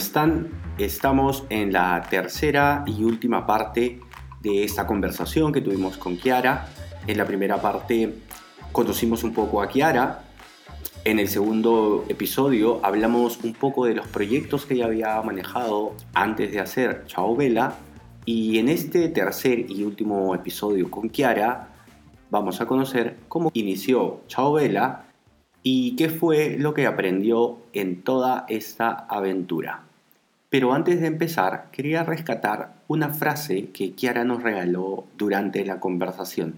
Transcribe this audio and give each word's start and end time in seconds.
Están? 0.00 0.48
Estamos 0.78 1.44
en 1.50 1.74
la 1.74 2.06
tercera 2.08 2.84
y 2.86 3.04
última 3.04 3.46
parte 3.46 4.00
de 4.40 4.64
esta 4.64 4.86
conversación 4.86 5.52
que 5.52 5.60
tuvimos 5.60 5.98
con 5.98 6.16
Kiara. 6.16 6.68
En 7.06 7.18
la 7.18 7.26
primera 7.26 7.60
parte 7.60 8.14
conocimos 8.72 9.24
un 9.24 9.34
poco 9.34 9.60
a 9.60 9.68
Kiara, 9.68 10.24
en 11.04 11.18
el 11.18 11.28
segundo 11.28 12.04
episodio 12.08 12.80
hablamos 12.82 13.40
un 13.42 13.52
poco 13.52 13.84
de 13.84 13.94
los 13.94 14.06
proyectos 14.06 14.64
que 14.64 14.74
ella 14.74 14.86
había 14.86 15.20
manejado 15.22 15.94
antes 16.14 16.52
de 16.52 16.60
hacer 16.60 17.04
Chao 17.06 17.36
Vela 17.36 17.74
y 18.24 18.58
en 18.58 18.68
este 18.68 19.08
tercer 19.08 19.70
y 19.70 19.82
último 19.84 20.34
episodio 20.34 20.90
con 20.90 21.10
Kiara 21.10 21.68
vamos 22.30 22.60
a 22.60 22.66
conocer 22.66 23.16
cómo 23.28 23.50
inició 23.52 24.20
Chao 24.28 24.54
Vela 24.54 25.04
y 25.62 25.96
qué 25.96 26.08
fue 26.08 26.56
lo 26.58 26.72
que 26.72 26.86
aprendió 26.86 27.58
en 27.74 28.02
toda 28.02 28.46
esta 28.48 28.90
aventura. 28.90 29.89
Pero 30.50 30.74
antes 30.74 31.00
de 31.00 31.06
empezar, 31.06 31.68
quería 31.70 32.02
rescatar 32.02 32.74
una 32.88 33.10
frase 33.10 33.68
que 33.70 33.92
Kiara 33.92 34.24
nos 34.24 34.42
regaló 34.42 35.04
durante 35.16 35.64
la 35.64 35.78
conversación 35.78 36.54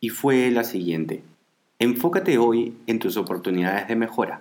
y 0.00 0.08
fue 0.10 0.50
la 0.50 0.64
siguiente. 0.64 1.22
Enfócate 1.78 2.38
hoy 2.38 2.76
en 2.88 2.98
tus 2.98 3.16
oportunidades 3.16 3.86
de 3.86 3.94
mejora. 3.94 4.40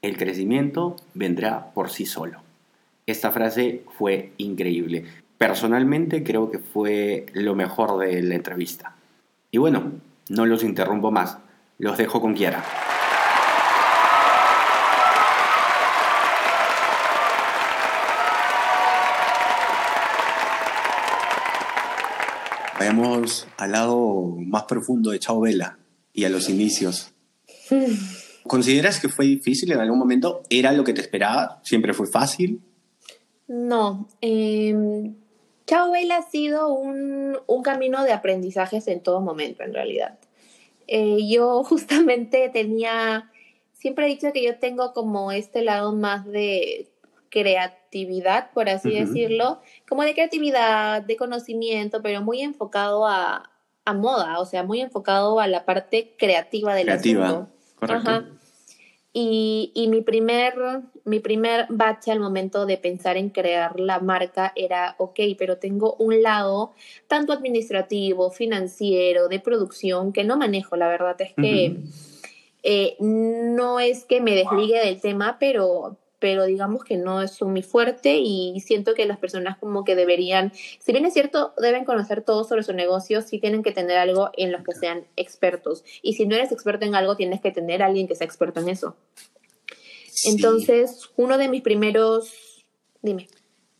El 0.00 0.16
crecimiento 0.16 0.96
vendrá 1.12 1.72
por 1.74 1.90
sí 1.90 2.06
solo. 2.06 2.40
Esta 3.06 3.30
frase 3.30 3.82
fue 3.98 4.32
increíble. 4.38 5.04
Personalmente 5.36 6.24
creo 6.24 6.50
que 6.50 6.58
fue 6.58 7.26
lo 7.34 7.54
mejor 7.54 7.98
de 7.98 8.22
la 8.22 8.34
entrevista. 8.34 8.94
Y 9.50 9.58
bueno, 9.58 9.92
no 10.30 10.46
los 10.46 10.64
interrumpo 10.64 11.10
más. 11.10 11.36
Los 11.78 11.98
dejo 11.98 12.22
con 12.22 12.34
Kiara. 12.34 12.64
Vayamos 22.84 23.48
al 23.56 23.72
lado 23.72 24.34
más 24.36 24.64
profundo 24.64 25.10
de 25.10 25.18
Chao 25.18 25.40
Vela 25.40 25.78
y 26.12 26.26
a 26.26 26.28
los 26.28 26.50
inicios. 26.50 27.14
¿Consideras 28.46 29.00
que 29.00 29.08
fue 29.08 29.24
difícil 29.24 29.72
en 29.72 29.80
algún 29.80 29.98
momento? 29.98 30.42
¿Era 30.50 30.70
lo 30.70 30.84
que 30.84 30.92
te 30.92 31.00
esperaba? 31.00 31.62
¿Siempre 31.64 31.94
fue 31.94 32.06
fácil? 32.06 32.60
No. 33.48 34.06
Eh, 34.20 34.74
Chao 35.66 35.94
ha 35.94 36.30
sido 36.30 36.74
un, 36.74 37.38
un, 37.46 37.62
camino 37.62 38.04
de 38.04 38.12
aprendizajes 38.12 38.86
en 38.86 39.00
todo 39.00 39.22
momento, 39.22 39.62
en 39.62 39.72
realidad. 39.72 40.18
Eh, 40.86 41.26
yo 41.26 41.64
justamente 41.64 42.50
tenía, 42.50 43.30
siempre 43.72 44.04
he 44.04 44.10
dicho 44.10 44.30
que 44.34 44.44
yo 44.44 44.58
tengo 44.58 44.92
como 44.92 45.32
este 45.32 45.62
lado 45.62 45.94
más 45.94 46.26
de 46.26 46.90
por 48.52 48.68
así 48.68 48.90
decirlo, 48.90 49.60
como 49.88 50.02
de 50.02 50.14
creatividad, 50.14 51.02
de 51.02 51.16
conocimiento, 51.16 52.02
pero 52.02 52.22
muy 52.22 52.40
enfocado 52.40 53.06
a, 53.06 53.50
a 53.84 53.94
moda, 53.94 54.40
o 54.40 54.46
sea, 54.46 54.62
muy 54.62 54.80
enfocado 54.80 55.40
a 55.40 55.46
la 55.46 55.64
parte 55.64 56.14
creativa 56.18 56.74
del 56.74 56.86
Creativa, 56.86 57.48
correcto. 57.76 58.24
Y, 59.16 59.70
y, 59.74 59.86
mi 59.86 60.00
primer, 60.00 60.54
mi 61.04 61.20
primer 61.20 61.66
bache 61.68 62.10
al 62.10 62.18
momento 62.18 62.66
de 62.66 62.78
pensar 62.78 63.16
en 63.16 63.30
crear 63.30 63.78
la 63.78 64.00
marca 64.00 64.52
era, 64.56 64.96
ok, 64.98 65.20
pero 65.38 65.58
tengo 65.58 65.94
un 66.00 66.20
lado 66.20 66.72
tanto 67.06 67.32
administrativo, 67.32 68.32
financiero, 68.32 69.28
de 69.28 69.38
producción, 69.38 70.12
que 70.12 70.24
no 70.24 70.36
manejo, 70.36 70.74
la 70.74 70.88
verdad 70.88 71.14
es 71.20 71.32
que 71.34 71.76
eh, 72.64 72.96
no 72.98 73.78
es 73.78 74.04
que 74.04 74.20
me 74.20 74.34
desligue 74.34 74.80
del 74.84 75.00
tema, 75.00 75.36
pero, 75.38 75.96
pero 76.24 76.46
digamos 76.46 76.84
que 76.84 76.96
no 76.96 77.20
es 77.20 77.42
muy 77.42 77.60
fuerte 77.60 78.16
y 78.16 78.58
siento 78.60 78.94
que 78.94 79.04
las 79.04 79.18
personas 79.18 79.58
como 79.58 79.84
que 79.84 79.94
deberían, 79.94 80.54
si 80.54 80.90
bien 80.90 81.04
es 81.04 81.12
cierto, 81.12 81.52
deben 81.60 81.84
conocer 81.84 82.22
todo 82.22 82.44
sobre 82.44 82.62
su 82.62 82.72
negocio, 82.72 83.20
sí 83.20 83.38
tienen 83.38 83.62
que 83.62 83.72
tener 83.72 83.98
algo 83.98 84.30
en 84.38 84.50
los 84.50 84.64
que 84.64 84.72
sean 84.72 85.04
expertos. 85.16 85.84
Y 86.00 86.14
si 86.14 86.24
no 86.24 86.34
eres 86.34 86.50
experto 86.50 86.86
en 86.86 86.94
algo, 86.94 87.14
tienes 87.14 87.42
que 87.42 87.50
tener 87.50 87.82
a 87.82 87.86
alguien 87.88 88.08
que 88.08 88.14
sea 88.14 88.26
experto 88.26 88.60
en 88.60 88.70
eso. 88.70 88.96
Entonces, 90.24 91.10
uno 91.16 91.36
de 91.36 91.50
mis 91.50 91.60
primeros, 91.60 92.64
dime. 93.02 93.28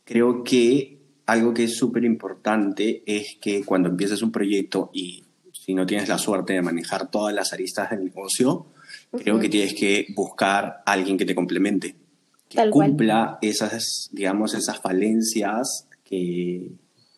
Creo 0.05 0.45
que 0.45 0.99
algo 1.25 1.55
que 1.55 1.65
es 1.65 1.79
súper 1.79 2.05
importante 2.05 3.03
es 3.07 3.39
que 3.41 3.65
cuando 3.65 3.89
empieces 3.89 4.21
un 4.21 4.33
proyecto 4.33 4.91
y 4.93 5.25
si 5.51 5.73
no 5.73 5.87
tienes 5.87 6.11
la 6.11 6.19
suerte 6.19 6.53
de 6.53 6.61
manejar 6.61 7.11
todas 7.11 7.35
las 7.35 7.55
aristas 7.55 7.89
del 7.89 8.05
negocio, 8.05 8.67
creo 9.13 9.41
que 9.41 9.49
tienes 9.49 9.73
que 9.73 10.09
buscar 10.15 10.83
a 10.85 10.93
alguien 10.93 11.17
que 11.17 11.25
te 11.25 11.35
complemente 11.35 12.04
que 12.49 12.71
cumpla 12.71 13.39
esas, 13.43 14.09
digamos, 14.13 14.55
esas 14.55 14.81
falencias 14.81 15.89
que, 16.05 16.73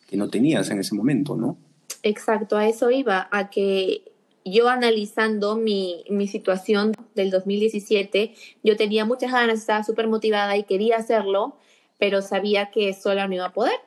que 0.07 0.17
no 0.17 0.29
tenías 0.29 0.69
en 0.69 0.79
ese 0.79 0.95
momento, 0.95 1.35
¿no? 1.35 1.57
Exacto, 2.03 2.57
a 2.57 2.67
eso 2.67 2.89
iba, 2.91 3.27
a 3.31 3.49
que 3.49 4.03
yo 4.45 4.69
analizando 4.69 5.57
mi, 5.57 6.05
mi, 6.09 6.27
situación 6.27 6.93
del 7.15 7.31
2017, 7.31 8.33
yo 8.63 8.77
tenía 8.77 9.05
muchas 9.05 9.31
ganas, 9.31 9.59
estaba 9.59 9.83
súper 9.83 10.07
motivada 10.07 10.55
y 10.57 10.63
quería 10.63 10.97
hacerlo, 10.97 11.57
pero 11.99 12.21
sabía 12.21 12.71
que 12.71 12.93
sola 12.93 13.27
no 13.27 13.35
iba 13.35 13.45
a 13.45 13.53
poder. 13.53 13.79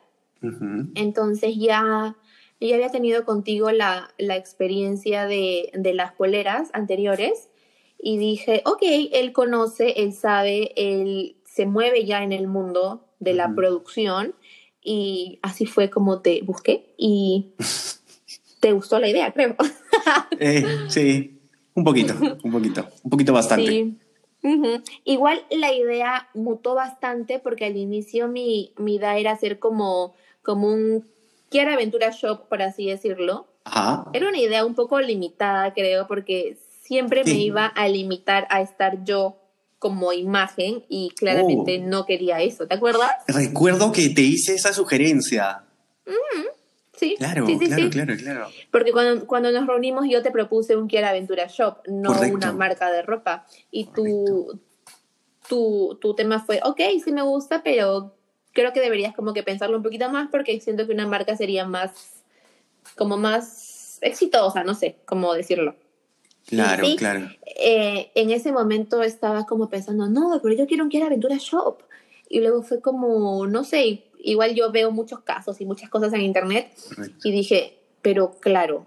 Entonces 0.94 1.56
ya, 1.56 2.16
ya 2.60 2.74
había 2.74 2.90
tenido 2.90 3.24
contigo 3.26 3.72
la, 3.72 4.10
la 4.16 4.36
experiencia 4.36 5.26
de, 5.26 5.70
de, 5.74 5.92
las 5.92 6.12
poleras 6.12 6.70
anteriores 6.72 7.50
y 8.02 8.18
dije, 8.18 8.62
ok, 8.64 8.82
él 9.12 9.32
conoce, 9.32 10.02
él 10.02 10.12
sabe, 10.12 10.72
él 10.76 11.36
se 11.44 11.66
mueve 11.66 12.04
ya 12.04 12.22
en 12.22 12.32
el 12.32 12.46
mundo 12.46 13.06
de 13.18 13.34
la 13.34 13.54
producción 13.54 14.34
y 14.82 15.38
así 15.42 15.66
fue 15.66 15.90
como 15.90 16.20
te 16.20 16.40
busqué 16.42 16.94
y 16.96 17.52
te 18.60 18.72
gustó 18.72 18.98
la 18.98 19.08
idea, 19.08 19.32
creo. 19.32 19.56
Eh, 20.42 20.64
sí, 20.88 21.38
un 21.74 21.84
poquito, 21.84 22.14
un 22.42 22.50
poquito, 22.50 22.86
un 23.02 23.10
poquito 23.10 23.34
bastante. 23.34 23.66
Sí. 23.66 23.98
Igual 25.04 25.44
la 25.50 25.74
idea 25.74 26.30
mutó 26.32 26.74
bastante 26.74 27.38
porque 27.38 27.66
al 27.66 27.76
inicio 27.76 28.26
mi, 28.26 28.72
mi 28.78 28.94
idea 28.94 29.18
era 29.18 29.32
hacer 29.32 29.58
como, 29.58 30.14
como 30.42 30.68
un 30.68 31.04
Quiero 31.50 31.72
Aventura 31.72 32.10
Shop, 32.10 32.48
por 32.48 32.62
así 32.62 32.86
decirlo. 32.86 33.48
Era 34.14 34.28
una 34.28 34.38
idea 34.38 34.64
un 34.64 34.74
poco 34.74 35.00
limitada, 35.00 35.74
creo, 35.74 36.06
porque 36.06 36.56
siempre 36.90 37.22
me 37.22 37.38
iba 37.38 37.66
a 37.66 37.86
limitar 37.86 38.48
a 38.50 38.62
estar 38.62 39.04
yo 39.04 39.36
como 39.78 40.12
imagen 40.12 40.84
y 40.88 41.10
claramente 41.10 41.80
oh. 41.80 41.88
no 41.88 42.04
quería 42.04 42.40
eso, 42.40 42.66
¿te 42.66 42.74
acuerdas? 42.74 43.12
Recuerdo 43.28 43.92
que 43.92 44.08
te 44.08 44.22
hice 44.22 44.56
esa 44.56 44.72
sugerencia. 44.72 45.62
sí. 46.96 47.14
Claro, 47.16 47.46
sí, 47.46 47.58
claro, 47.60 47.90
claro, 47.90 48.16
claro. 48.16 48.48
Porque 48.72 48.90
cuando, 48.90 49.24
cuando 49.28 49.52
nos 49.52 49.68
reunimos 49.68 50.06
yo 50.10 50.20
te 50.20 50.32
propuse 50.32 50.74
un 50.74 50.88
Quiera 50.88 51.10
Aventura 51.10 51.46
Shop, 51.46 51.76
no 51.86 52.10
una 52.10 52.50
marca 52.50 52.90
de 52.90 53.02
ropa. 53.02 53.46
Y 53.70 53.84
tu, 53.84 54.60
tu, 55.48 55.96
tu 56.00 56.14
tema 56.16 56.44
fue, 56.44 56.58
ok, 56.64 56.80
sí 57.04 57.12
me 57.12 57.22
gusta, 57.22 57.62
pero 57.62 58.16
creo 58.52 58.72
que 58.72 58.80
deberías 58.80 59.14
como 59.14 59.32
que 59.32 59.44
pensarlo 59.44 59.76
un 59.76 59.84
poquito 59.84 60.10
más 60.10 60.28
porque 60.28 60.58
siento 60.60 60.88
que 60.88 60.92
una 60.92 61.06
marca 61.06 61.36
sería 61.36 61.64
más, 61.64 61.92
como 62.96 63.16
más 63.16 64.00
exitosa, 64.00 64.64
no 64.64 64.74
sé 64.74 64.96
cómo 65.04 65.32
decirlo. 65.34 65.76
Claro, 66.46 66.84
claro. 66.96 67.28
Eh, 67.44 68.10
en 68.14 68.30
ese 68.30 68.52
momento 68.52 69.02
estaba 69.02 69.46
como 69.46 69.68
pensando, 69.68 70.08
no, 70.08 70.40
pero 70.42 70.54
yo 70.54 70.66
quiero 70.66 70.84
un 70.84 70.90
Quiero 70.90 71.06
Aventura 71.06 71.36
Shop. 71.38 71.82
Y 72.28 72.40
luego 72.40 72.62
fue 72.62 72.80
como, 72.80 73.46
no 73.46 73.64
sé, 73.64 74.04
igual 74.22 74.54
yo 74.54 74.70
veo 74.70 74.90
muchos 74.90 75.20
casos 75.20 75.60
y 75.60 75.66
muchas 75.66 75.90
cosas 75.90 76.12
en 76.12 76.22
internet 76.22 76.72
y 77.24 77.32
dije, 77.32 77.78
pero 78.02 78.32
claro, 78.40 78.86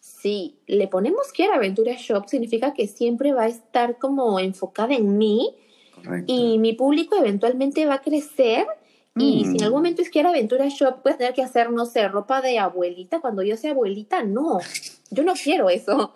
si 0.00 0.58
le 0.66 0.88
ponemos 0.88 1.32
Quiero 1.32 1.54
Aventura 1.54 1.94
Shop 1.96 2.26
significa 2.26 2.74
que 2.74 2.88
siempre 2.88 3.32
va 3.32 3.44
a 3.44 3.48
estar 3.48 3.98
como 3.98 4.40
enfocada 4.40 4.94
en 4.94 5.18
mí 5.18 5.54
y 6.26 6.58
mi 6.58 6.72
público 6.72 7.16
eventualmente 7.16 7.86
va 7.86 7.94
a 7.94 8.02
crecer. 8.02 8.66
Y 9.16 9.44
si 9.44 9.50
en 9.50 9.56
mm. 9.56 9.64
algún 9.64 9.78
momento 9.80 10.02
es 10.02 10.08
Quiero 10.08 10.28
Aventura 10.28 10.68
Shop, 10.68 11.02
puedes 11.02 11.18
tener 11.18 11.34
que 11.34 11.42
hacer, 11.42 11.70
no 11.70 11.84
sé, 11.84 12.08
ropa 12.08 12.40
de 12.40 12.58
abuelita. 12.58 13.20
Cuando 13.20 13.42
yo 13.42 13.56
sea 13.56 13.72
abuelita, 13.72 14.22
no. 14.22 14.60
Yo 15.10 15.24
no 15.24 15.34
quiero 15.34 15.68
eso. 15.68 16.14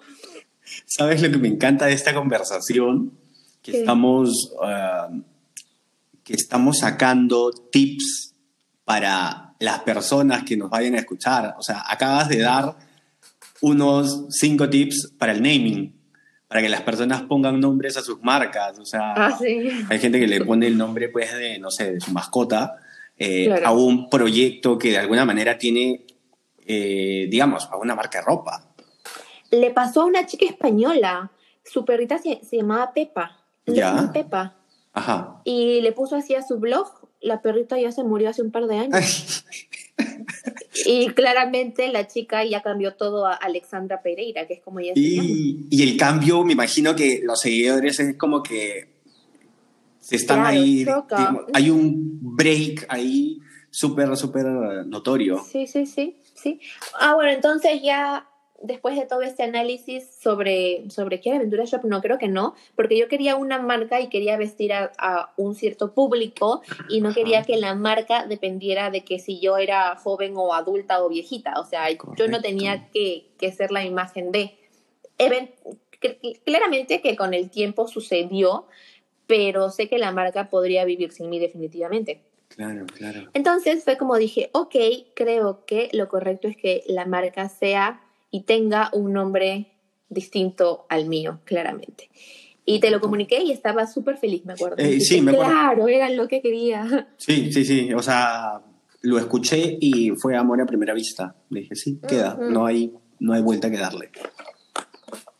¿Sabes 0.87 1.23
lo 1.23 1.31
que 1.31 1.39
me 1.39 1.49
encanta 1.49 1.87
de 1.87 1.93
esta 1.93 2.15
conversación? 2.15 3.13
Que 3.63 3.73
¿Qué? 3.73 3.79
estamos, 3.81 4.53
ah, 4.63 5.09
que 6.23 6.35
estamos 6.35 6.79
sacando 6.79 7.51
tips 7.51 8.35
para 8.85 9.55
las 9.61 9.81
personas 9.81 10.43
que 10.45 10.57
nos 10.57 10.71
vayan 10.71 10.95
a 10.95 10.99
escuchar. 10.99 11.55
O 11.59 11.63
sea, 11.63 11.83
acabas 11.89 12.29
de 12.29 12.39
dar 12.41 12.77
unos 13.61 14.27
cinco 14.31 14.69
tips 14.69 15.13
para 15.19 15.33
el 15.33 15.43
naming, 15.43 15.95
para 16.49 16.61
que 16.61 16.69
las 16.69 16.83
personas 16.83 17.23
pongan 17.23 17.59
nombres 17.61 17.97
a 17.97 18.03
sus 18.03 18.21
marcas. 18.23 18.79
O 18.79 18.85
sea, 18.85 19.13
Ah, 19.15 19.39
sí. 19.39 19.69
hay 19.89 19.99
gente 19.99 20.21
que 20.21 20.27
le 20.27 20.45
pone 20.45 20.67
el 20.67 20.77
nombre, 20.77 21.09
pues, 21.09 21.33
de, 21.35 21.59
no 21.59 21.71
sé, 21.71 21.93
de 21.95 22.01
su 22.01 22.11
mascota 22.13 22.77
eh, 23.17 23.47
Claro. 23.47 23.67
a 23.67 23.73
un 23.73 24.11
proyecto 24.11 24.77
que 24.77 24.91
de 24.91 24.99
alguna 24.99 25.25
manera 25.25 25.57
tiene, 25.57 26.05
eh, 26.67 27.27
digamos, 27.31 27.65
a 27.71 27.77
una 27.77 27.95
marca 27.95 28.19
de 28.19 28.25
ropa. 28.25 28.74
Le 29.55 29.71
pasó 29.71 30.03
a 30.03 30.07
una 30.07 30.27
chica 30.27 30.47
española. 30.47 31.31
Su 31.65 31.85
perrita 31.85 32.19
se, 32.19 32.41
se 32.45 32.57
llamaba 32.57 32.93
Pepa. 32.93 33.39
Le 33.67 33.77
Ya. 33.77 34.11
Pepa. 34.13 34.57
Ajá. 34.93 35.41
Y 35.45 35.81
le 35.81 35.93
puso 35.93 36.17
así 36.17 36.35
a 36.35 36.43
su 36.43 36.59
blog. 36.59 36.89
La 37.21 37.41
perrita 37.41 37.79
ya 37.79 37.91
se 37.91 38.05
murió 38.05 38.29
hace 38.31 38.43
un 38.43 38.51
par 38.51 38.67
de 38.67 38.79
años. 38.79 39.45
Y 40.87 41.07
claramente 41.11 41.89
la 41.93 42.09
chica 42.09 42.45
ya 42.45 42.61
cambió 42.63 42.95
todo 42.95 43.27
a 43.27 43.35
Alexandra 43.35 44.03
Pereira, 44.03 44.47
que 44.47 44.55
es 44.55 44.61
como 44.61 44.81
ella 44.81 44.93
se 44.95 45.01
llama. 45.01 45.29
Y, 45.29 45.67
y 45.71 45.83
el 45.83 45.97
cambio, 45.97 46.45
me 46.45 46.53
imagino 46.53 46.97
que 46.97 47.21
los 47.23 47.41
seguidores 47.41 48.01
es 48.01 48.17
como 48.17 48.43
que 48.43 48.89
se 50.01 50.17
están 50.17 50.41
Claro, 50.41 50.57
ahí, 50.59 50.79
digamos, 50.79 51.45
hay 51.55 51.71
un 51.71 52.19
break 52.21 52.87
ahí 52.89 53.39
súper, 53.71 54.15
súper 54.17 54.47
notorio. 54.87 55.43
Sí, 55.51 55.67
sí, 55.67 55.87
sí, 55.87 56.17
sí. 56.35 56.61
Ah, 56.99 57.15
bueno, 57.15 57.31
entonces 57.31 57.81
ya 57.83 58.29
después 58.65 58.97
de 58.99 59.07
todo 59.07 59.21
este 59.21 59.43
análisis 59.43 60.07
sobre, 60.21 60.91
sobre 60.91 61.21
qué 61.21 61.29
era 61.29 61.39
Aventura 61.39 61.65
Shop, 61.65 61.85
no 61.85 62.01
creo 62.01 62.19
que 62.19 62.29
no, 62.29 62.55
porque 62.75 62.99
yo 62.99 63.09
quería 63.09 63.37
una 63.37 63.59
marca 63.61 64.01
y 64.01 64.09
quería 64.09 64.37
vestir 64.37 64.73
a, 64.73 64.91
a 64.99 65.33
un 65.37 65.55
cierto 65.55 65.93
público 65.93 66.63
y 66.89 67.01
no 67.01 67.11
Ajá. 67.11 67.15
quería 67.15 67.43
que 67.43 67.57
la 67.59 67.75
marca 67.75 68.27
dependiera 68.27 68.91
de 68.91 69.05
que 69.05 69.19
si 69.19 69.39
yo 69.39 69.59
era 69.59 69.95
joven 69.97 70.33
o 70.37 70.55
adulta 70.55 71.05
o 71.05 71.09
viejita. 71.09 71.61
O 71.61 71.65
sea, 71.65 71.91
yo 71.91 72.27
no 72.29 72.41
tenía 72.41 72.89
que, 72.91 73.29
que 73.39 73.53
ser 73.53 73.71
la 73.71 73.85
imagen 73.85 74.33
de... 74.33 74.57
Even- 75.19 75.55
cl- 76.01 76.41
claramente 76.45 77.01
que 77.01 77.17
con 77.17 77.35
el 77.35 77.51
tiempo 77.51 77.87
sucedió, 77.87 78.67
pero 79.27 79.71
sé 79.71 79.89
que 79.89 79.99
la 79.99 80.11
marca 80.11 80.49
podría 80.49 80.85
vivir 80.85 81.13
sin 81.13 81.29
mí 81.29 81.39
definitivamente. 81.39 82.23
Claro, 82.49 82.87
claro. 82.87 83.31
Entonces 83.35 83.85
fue 83.85 83.97
como 83.99 84.17
dije, 84.17 84.49
ok, 84.53 84.75
creo 85.15 85.65
que 85.67 85.91
lo 85.93 86.09
correcto 86.09 86.49
es 86.49 86.57
que 86.57 86.83
la 86.87 87.05
marca 87.05 87.49
sea 87.49 88.01
y 88.35 88.41
tenga 88.41 88.91
un 88.93 89.13
nombre 89.13 89.69
distinto 90.09 90.87
al 90.89 91.07
mío, 91.07 91.39
claramente. 91.45 92.11
Y 92.65 92.81
te 92.81 92.91
lo 92.91 93.01
comuniqué 93.01 93.41
y 93.45 93.53
estaba 93.53 93.87
súper 93.87 94.17
feliz, 94.17 94.45
me 94.45 94.55
acuerdo. 94.55 94.79
Eh, 94.79 94.99
sí, 94.99 95.21
me 95.21 95.31
acuerdo. 95.31 95.53
Claro, 95.53 95.87
era 95.87 96.11
lo 96.11 96.27
que 96.27 96.43
quería. 96.43 97.07
Sí, 97.17 97.53
sí, 97.53 97.65
sí. 97.65 97.95
O 97.95 98.03
sea, 98.03 98.61
lo 99.03 99.19
escuché 99.19 99.79
y 99.81 100.11
fue 100.17 100.37
amor 100.37 100.61
a 100.61 100.67
primera 100.67 100.93
vista. 100.95 101.37
Dije, 101.49 101.77
sí, 101.77 102.01
queda. 102.09 102.35
Ujú. 102.35 102.51
No 102.51 102.67
hay, 102.67 102.93
no 103.21 103.35
hay 103.35 103.43
vuelta 103.43 103.71
que 103.71 103.77
darle. 103.77 104.11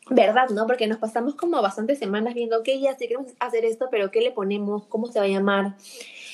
¿Verdad, 0.09 0.47
no? 0.51 0.65
Porque 0.65 0.87
nos 0.87 0.99
pasamos 0.99 1.35
como 1.35 1.61
bastantes 1.61 1.99
semanas 1.99 2.33
viendo, 2.33 2.59
ok, 2.59 2.69
ya 2.79 2.97
sé, 2.97 3.09
queremos 3.09 3.33
hacer 3.41 3.65
esto, 3.65 3.89
pero 3.91 4.09
¿qué 4.09 4.21
le 4.21 4.31
ponemos? 4.31 4.87
¿Cómo 4.87 5.07
se 5.07 5.19
va 5.19 5.25
a 5.25 5.27
llamar? 5.27 5.75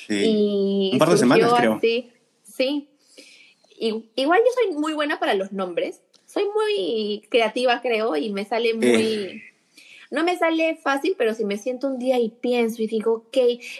Sí. 0.06 0.90
Y 0.90 0.90
Un 0.92 0.98
par 1.00 1.10
de 1.10 1.18
semanas, 1.18 1.54
creo. 1.54 1.74
así. 1.74 2.12
Sí. 2.44 2.88
Y, 3.80 4.12
igual 4.14 4.38
yo 4.38 4.52
soy 4.54 4.78
muy 4.78 4.92
buena 4.92 5.18
para 5.18 5.34
los 5.34 5.50
nombres. 5.50 6.02
Soy 6.32 6.44
muy 6.44 7.22
creativa, 7.28 7.82
creo, 7.82 8.16
y 8.16 8.30
me 8.30 8.46
sale 8.46 8.72
muy... 8.72 8.86
Eh. 8.86 9.42
No 10.10 10.24
me 10.24 10.38
sale 10.38 10.76
fácil, 10.76 11.14
pero 11.18 11.34
si 11.34 11.44
me 11.44 11.58
siento 11.58 11.88
un 11.88 11.98
día 11.98 12.18
y 12.18 12.30
pienso 12.30 12.82
y 12.82 12.86
digo, 12.86 13.12
ok, 13.12 13.36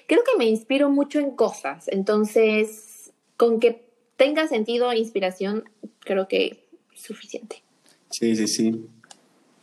creo 0.06 0.22
que 0.25 0.37
me 0.38 0.46
inspiro 0.46 0.90
mucho 0.90 1.19
en 1.19 1.31
cosas. 1.31 1.88
Entonces, 1.88 3.12
con 3.37 3.58
que 3.58 3.84
tenga 4.16 4.49
sentido 4.49 4.90
e 4.90 4.99
inspiración, 4.99 5.64
creo 6.00 6.28
que 6.28 6.66
es 6.94 7.02
suficiente. 7.02 7.62
Sí, 8.10 8.37
sí, 8.37 8.49
sí. 8.49 8.84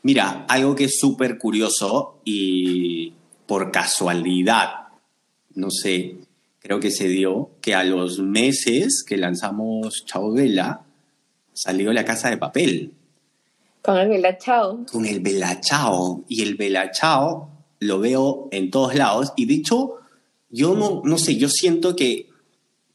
Mira, 0.01 0.45
algo 0.47 0.75
que 0.75 0.86
es 0.86 1.00
súper 1.00 1.38
curioso 1.38 2.19
y 2.24 3.13
por 3.45 3.71
casualidad, 3.71 4.88
no 5.53 5.69
sé, 5.69 6.15
creo 6.59 6.80
que 6.80 6.91
se 6.91 7.07
dio 7.07 7.51
que 7.62 7.75
a 7.75 7.83
los 7.83 8.19
meses 8.19 9.03
que 9.07 9.18
lanzamos 9.18 10.06
Chao 10.06 10.31
Vela, 10.31 10.86
salió 11.59 11.91
la 11.91 12.06
casa 12.06 12.29
de 12.29 12.38
papel 12.38 12.94
Con 13.81 13.97
el 13.97 14.07
Vela 14.07 14.38
Chao. 14.38 14.85
con 14.89 15.06
el 15.06 15.19
Vela 15.19 15.59
Chao. 15.59 16.23
Y 16.29 16.41
el 16.41 16.56
Vela 16.56 16.89
Chao 16.91 17.50
lo 17.79 18.00
veo 18.00 18.47
en 18.51 18.71
todos 18.71 18.95
lados. 18.95 19.33
Y 19.35 19.45
de 19.45 19.56
hecho, 19.56 19.95
yo 20.50 20.73
no, 20.75 21.01
no 21.03 21.17
sé, 21.17 21.35
yo 21.35 21.50
siento 21.50 21.97
que, 21.97 22.29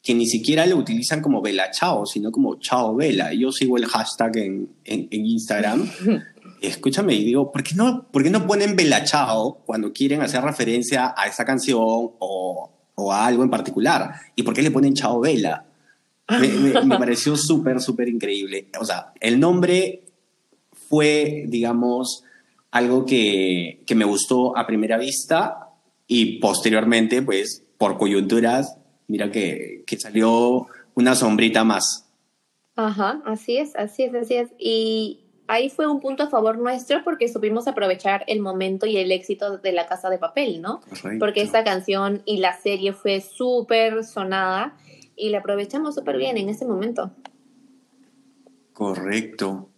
que 0.02 0.14
ni 0.14 0.26
siquiera 0.26 0.64
lo 0.64 0.76
utilizan 0.76 1.20
como 1.20 1.42
Vela 1.42 1.70
Chao, 1.72 2.06
sino 2.06 2.32
como 2.32 2.58
Chao 2.58 2.94
Vela. 2.94 3.34
Yo 3.34 3.52
sigo 3.52 3.76
el 3.76 3.84
hashtag 3.84 4.38
en, 4.38 4.70
en, 4.84 5.08
en 5.10 5.26
Instagram. 5.26 5.90
Escúchame 6.62 7.14
y 7.14 7.24
digo, 7.24 7.52
¿por 7.52 7.62
qué, 7.62 7.74
no, 7.74 8.06
¿por 8.10 8.22
qué 8.22 8.30
no 8.30 8.46
ponen 8.46 8.76
Vela 8.76 9.04
Chao 9.04 9.58
cuando 9.66 9.92
quieren 9.92 10.22
hacer 10.22 10.42
referencia 10.42 11.12
a 11.14 11.26
esa 11.26 11.44
canción 11.44 11.82
o, 11.82 12.70
o 12.94 13.12
a 13.12 13.26
algo 13.26 13.42
en 13.42 13.50
particular? 13.50 14.14
¿Y 14.34 14.42
por 14.42 14.54
qué 14.54 14.62
le 14.62 14.70
ponen 14.70 14.94
Chao 14.94 15.20
Vela? 15.20 15.66
Me, 16.28 16.48
me- 16.48 16.80
me 16.84 16.98
pareció 16.98 17.36
súper, 17.36 17.80
súper 17.80 18.08
increíble. 18.08 18.68
O 18.80 18.84
sea, 18.84 19.12
el 19.20 19.38
nombre 19.38 20.02
fue, 20.88 21.44
digamos, 21.48 22.24
algo 22.70 23.04
que, 23.06 23.82
que 23.86 23.94
me 23.94 24.04
gustó 24.04 24.56
a 24.56 24.66
primera 24.66 24.96
vista 24.98 25.68
y 26.06 26.38
posteriormente, 26.38 27.22
pues, 27.22 27.62
por 27.78 27.98
coyunturas, 27.98 28.76
mira 29.08 29.30
que, 29.30 29.82
que 29.86 29.98
salió 29.98 30.66
una 30.94 31.14
sombrita 31.14 31.64
más. 31.64 32.06
Ajá, 32.76 33.22
así 33.24 33.58
es, 33.58 33.76
así 33.76 34.04
es, 34.04 34.14
así 34.14 34.34
es. 34.34 34.50
Y 34.58 35.20
ahí 35.46 35.68
fue 35.70 35.86
un 35.86 36.00
punto 36.00 36.24
a 36.24 36.30
favor 36.30 36.58
nuestro 36.58 37.04
porque 37.04 37.28
supimos 37.28 37.68
aprovechar 37.68 38.24
el 38.26 38.40
momento 38.40 38.86
y 38.86 38.96
el 38.96 39.12
éxito 39.12 39.58
de 39.58 39.72
la 39.72 39.86
casa 39.86 40.10
de 40.10 40.18
papel, 40.18 40.60
¿no? 40.60 40.80
Correcto. 40.80 41.18
Porque 41.24 41.42
esta 41.42 41.62
canción 41.64 42.22
y 42.24 42.38
la 42.38 42.58
serie 42.60 42.92
fue 42.92 43.20
súper 43.20 44.04
sonada 44.04 44.76
y 45.16 45.30
la 45.30 45.38
aprovechamos 45.38 45.94
súper 45.94 46.16
bien 46.16 46.36
en 46.36 46.48
ese 46.48 46.66
momento. 46.66 47.10
Correcto. 48.72 49.70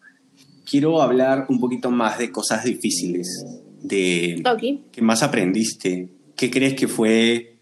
Quiero 0.69 1.01
hablar 1.01 1.47
un 1.49 1.61
poquito 1.61 1.91
más 1.91 2.19
de 2.19 2.33
cosas 2.33 2.65
difíciles, 2.65 3.45
de 3.81 4.43
qué 4.91 5.03
más 5.03 5.23
aprendiste, 5.23 6.09
qué 6.35 6.51
crees 6.51 6.75
que 6.75 6.89
fue 6.89 7.57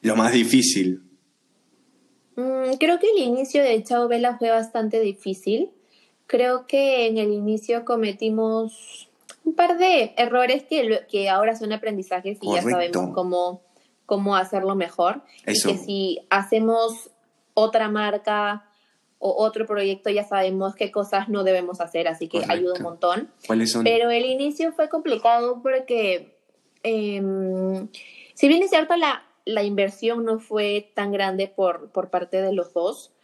lo 0.00 0.16
más 0.16 0.32
difícil. 0.32 1.02
Mm, 2.36 2.74
creo 2.78 2.98
que 2.98 3.10
el 3.10 3.22
inicio 3.22 3.62
de 3.62 3.82
Chao 3.82 4.08
Vela 4.08 4.38
fue 4.38 4.50
bastante 4.50 5.00
difícil. 5.00 5.70
Creo 6.26 6.66
que 6.66 7.06
en 7.06 7.18
el 7.18 7.32
inicio 7.32 7.84
cometimos 7.84 9.10
un 9.44 9.54
par 9.54 9.78
de 9.78 10.14
errores 10.16 10.64
que, 10.64 11.00
que 11.10 11.28
ahora 11.28 11.56
son 11.56 11.72
aprendizajes 11.72 12.38
y 12.40 12.52
ya 12.54 12.62
sabemos 12.62 13.10
cómo, 13.12 13.62
cómo 14.12 14.36
hacerlo 14.36 14.74
mejor. 14.74 15.22
Eso. 15.46 15.70
Y 15.70 15.72
que 15.72 15.78
si 15.78 16.18
hacemos 16.28 17.08
otra 17.54 17.88
marca 17.88 18.68
o 19.18 19.42
otro 19.42 19.64
proyecto 19.64 20.10
ya 20.10 20.22
sabemos 20.22 20.74
qué 20.74 20.90
cosas 20.90 21.30
no 21.30 21.44
debemos 21.44 21.80
hacer, 21.80 22.08
así 22.08 22.28
que 22.28 22.40
Correcto. 22.40 22.52
ayuda 22.52 22.74
un 22.76 22.82
montón. 22.82 23.30
¿Cuáles 23.46 23.72
son? 23.72 23.84
Pero 23.84 24.10
el 24.10 24.26
inicio 24.26 24.70
fue 24.74 24.90
complicado 24.90 25.60
porque, 25.62 26.36
em, 26.82 27.88
si 28.34 28.48
bien 28.48 28.62
es 28.62 28.68
cierto, 28.68 28.96
la, 28.96 29.24
la 29.46 29.62
inversión 29.62 30.26
no 30.26 30.40
fue 30.40 30.92
tan 30.92 31.10
grande 31.10 31.48
por, 31.48 31.88
por 31.88 32.10
parte 32.10 32.42
de 32.42 32.52
los 32.52 32.74
dos, 32.74 33.14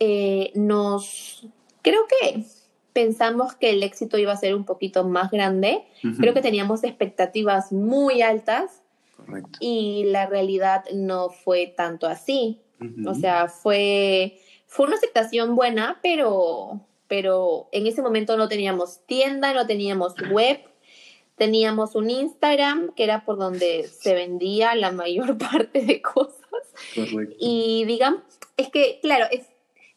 eh, 0.00 0.52
nos. 0.54 1.46
Creo 1.80 2.02
que 2.08 2.44
pensamos 2.92 3.54
que 3.54 3.70
el 3.70 3.82
éxito 3.82 4.18
iba 4.18 4.32
a 4.32 4.36
ser 4.36 4.54
un 4.54 4.66
poquito 4.66 5.02
más 5.02 5.30
grande. 5.30 5.86
Creo 6.18 6.34
que 6.34 6.42
teníamos 6.42 6.84
expectativas 6.84 7.72
muy 7.72 8.20
altas 8.20 8.82
Correcto. 9.16 9.58
y 9.60 10.04
la 10.04 10.26
realidad 10.26 10.84
no 10.92 11.30
fue 11.30 11.66
tanto 11.66 12.06
así. 12.06 12.60
O 13.06 13.14
sea, 13.14 13.48
fue, 13.48 14.38
fue 14.66 14.86
una 14.86 14.96
aceptación 14.96 15.56
buena, 15.56 15.98
pero, 16.02 16.80
pero 17.08 17.68
en 17.72 17.86
ese 17.86 18.02
momento 18.02 18.36
no 18.36 18.48
teníamos 18.48 19.00
tienda, 19.06 19.54
no 19.54 19.66
teníamos 19.66 20.14
web, 20.30 20.60
teníamos 21.36 21.94
un 21.94 22.10
Instagram 22.10 22.92
que 22.94 23.04
era 23.04 23.24
por 23.24 23.38
donde 23.38 23.88
se 23.88 24.14
vendía 24.14 24.74
la 24.74 24.92
mayor 24.92 25.38
parte 25.50 25.80
de 25.82 26.02
cosas. 26.02 26.42
Correcto. 26.94 27.36
Y 27.38 27.84
digamos, 27.86 28.20
es 28.58 28.68
que, 28.68 28.98
claro, 29.00 29.24
es, 29.30 29.46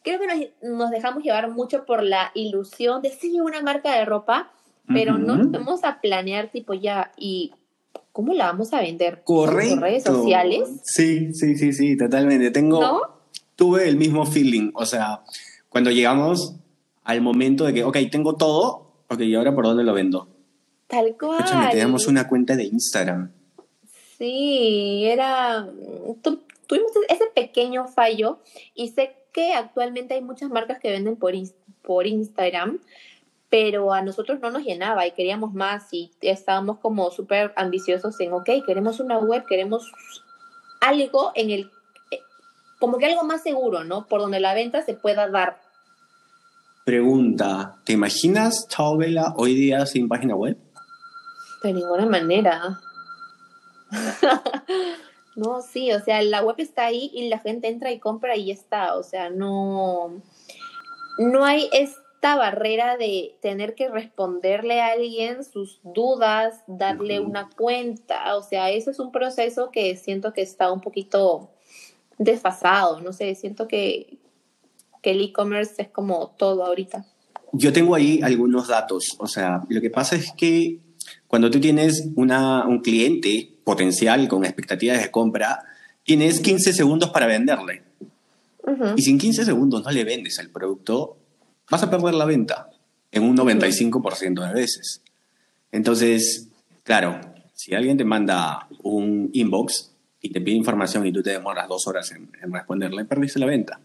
creo 0.04 0.20
que 0.20 0.28
nos, 0.28 0.38
nos 0.62 0.92
dejamos 0.92 1.24
llevar 1.24 1.50
mucho 1.50 1.86
por 1.86 2.04
la 2.04 2.32
ilusión 2.34 3.02
de 3.02 3.10
sí, 3.10 3.42
una 3.42 3.62
marca 3.62 3.94
de 3.96 4.06
ropa, 4.06 4.52
pero 4.88 5.20
no 5.20 5.36
nos 5.36 5.52
vamos 5.52 5.84
a 5.84 6.02
planear 6.02 6.50
tipo 6.50 6.74
ya 6.74 7.12
y 7.16 7.54
cómo 8.20 8.34
la 8.34 8.48
vamos 8.48 8.74
a 8.74 8.82
vender 8.82 9.22
Correcto. 9.24 9.76
por 9.76 9.84
redes 9.84 10.04
sociales, 10.04 10.68
Sí, 10.84 11.34
sí, 11.34 11.56
sí, 11.56 11.72
sí, 11.72 11.96
totalmente. 11.96 12.52
Tengo, 12.52 12.82
¿no? 12.82 13.02
tuve 13.56 13.88
el 13.88 13.96
mismo 13.96 14.26
feeling. 14.26 14.72
O 14.74 14.86
sea, 14.86 15.22
cuando 15.70 15.90
llegamos 15.90 16.56
al 17.06 17.22
momento 17.22 17.64
de 17.64 17.74
que, 17.74 17.84
ok, 17.86 17.98
tengo 18.12 18.36
todo, 18.36 18.88
Ok, 19.12 19.22
¿y 19.22 19.34
ahora 19.36 19.56
por 19.56 19.64
dónde 19.66 19.84
lo 19.84 19.94
vendo? 19.94 20.28
Tal 20.88 21.16
cual. 21.18 21.40
Escúchame, 21.40 21.70
teníamos 21.72 22.08
una 22.08 22.28
cuenta 22.28 22.56
de 22.56 22.66
Instagram. 22.66 23.32
Sí, 24.18 25.04
era. 25.06 25.68
tu- 26.22 26.42
tuvimos 26.68 26.92
ese 27.08 27.24
pequeño 27.34 27.88
fallo 27.88 28.40
y 28.76 28.90
sé 28.90 29.14
que 29.34 29.54
actualmente 29.54 30.14
hay 30.16 30.22
muchas 30.22 30.50
marcas 30.50 30.80
que 30.80 30.92
venden 30.92 31.16
por, 31.16 31.34
por 31.82 32.06
Instagram, 32.06 32.80
pero 33.50 33.94
a 33.94 34.02
nosotros 34.02 34.40
no 34.42 34.52
nos 34.52 34.64
llenaba 34.64 35.08
y 35.08 35.12
queríamos 35.12 35.54
más 35.54 35.92
y 35.92 36.12
estábamos 36.22 36.80
como 36.80 37.10
súper 37.10 37.52
ambiciosos 37.56 38.20
en, 38.20 38.34
ok, 38.34 38.50
queremos 38.66 39.00
una 39.00 39.18
web, 39.18 39.44
queremos 39.48 39.92
algo 40.82 41.32
en 41.36 41.50
el. 41.50 41.72
eh, 42.12 42.20
como 42.80 42.98
que 42.98 43.08
algo 43.08 43.24
más 43.24 43.42
seguro, 43.42 43.84
¿no? 43.84 44.06
Por 44.08 44.22
donde 44.22 44.40
la 44.40 44.54
venta 44.54 44.84
se 44.84 44.94
pueda 44.94 45.28
dar. 45.30 45.60
Pregunta, 46.86 47.78
¿te 47.84 47.94
imaginas 47.94 48.68
Chao 48.68 48.98
Vela 48.98 49.34
hoy 49.36 49.56
día 49.56 49.86
sin 49.86 50.08
página 50.08 50.36
web? 50.36 50.58
De 51.64 51.74
ninguna 51.74 52.06
manera. 52.06 52.80
no, 55.36 55.62
sí, 55.62 55.92
o 55.92 56.00
sea, 56.00 56.22
la 56.22 56.44
web 56.44 56.56
está 56.60 56.86
ahí 56.86 57.12
y 57.14 57.30
la 57.30 57.40
gente 57.40 57.68
entra 57.68 57.92
y 57.92 58.00
compra 58.00 58.36
y 58.36 58.48
ya 58.48 58.54
está. 58.54 58.96
O 58.96 59.04
sea, 59.04 59.30
no, 59.30 60.22
no 61.18 61.46
hay 61.46 61.70
esta 62.20 62.36
barrera 62.36 62.98
de 62.98 63.38
tener 63.42 63.76
que 63.76 63.88
responderle 63.88 64.82
a 64.82 64.88
alguien 64.88 65.46
sus 65.46 65.80
dudas, 65.84 66.54
darle 66.68 67.22
Ujú. 67.22 67.30
una 67.30 67.48
cuenta. 67.48 68.36
O 68.36 68.44
sea, 68.44 68.72
eso 68.72 68.92
es 68.92 69.00
un 69.00 69.14
proceso 69.14 69.72
que 69.72 69.96
siento 69.96 70.34
que 70.34 70.42
está 70.42 70.70
un 70.70 70.82
poquito 70.82 71.50
desfasado. 72.18 73.00
No 73.00 73.14
sé, 73.14 73.36
siento 73.36 73.70
que, 73.70 74.18
que 75.02 75.12
el 75.12 75.22
e-commerce 75.22 75.82
es 75.82 75.88
como 75.88 76.32
todo 76.38 76.66
ahorita. 76.66 77.06
Yo 77.54 77.72
tengo 77.72 77.96
ahí 77.96 78.20
algunos 78.22 78.68
datos. 78.68 79.16
O 79.18 79.28
sea, 79.28 79.64
lo 79.70 79.80
que 79.80 79.90
pasa 79.90 80.18
es 80.18 80.34
que 80.34 80.78
cuando 81.26 81.50
tú 81.50 81.62
tienes 81.62 82.10
una, 82.18 82.68
un 82.68 82.80
cliente 82.82 83.50
potencial 83.64 84.28
con 84.28 84.44
expectativas 84.44 85.02
de 85.02 85.10
compra, 85.10 85.64
tienes 86.04 86.42
15 86.42 86.74
segundos 86.74 87.12
para 87.12 87.28
venderle. 87.28 87.84
Ujú. 88.64 88.96
Y 88.98 89.04
si 89.04 89.12
en 89.12 89.20
15 89.20 89.46
segundos 89.46 89.86
no 89.86 89.90
le 89.90 90.04
vendes 90.04 90.38
el 90.40 90.50
producto, 90.50 91.16
vas 91.70 91.84
a 91.84 91.90
perder 91.90 92.14
la 92.16 92.26
venta 92.26 92.70
en 93.12 93.24
un 93.24 93.36
95% 93.38 94.48
de 94.48 94.54
veces. 94.54 95.02
Entonces, 95.72 96.48
claro, 96.84 97.20
si 97.54 97.76
alguien 97.76 97.98
te 97.98 98.06
manda 98.06 98.68
un 98.84 99.30
inbox 99.34 99.92
y 100.22 100.32
te 100.32 100.42
pide 100.42 100.56
información 100.58 101.06
y 101.06 101.12
tú 101.12 101.22
te 101.24 101.32
demoras 101.32 101.68
dos 101.68 101.88
horas 101.88 102.12
en, 102.12 102.30
en 102.42 102.52
responderle, 102.54 103.06
perdiste 103.06 103.40
la 103.40 103.46
venta. 103.46 103.80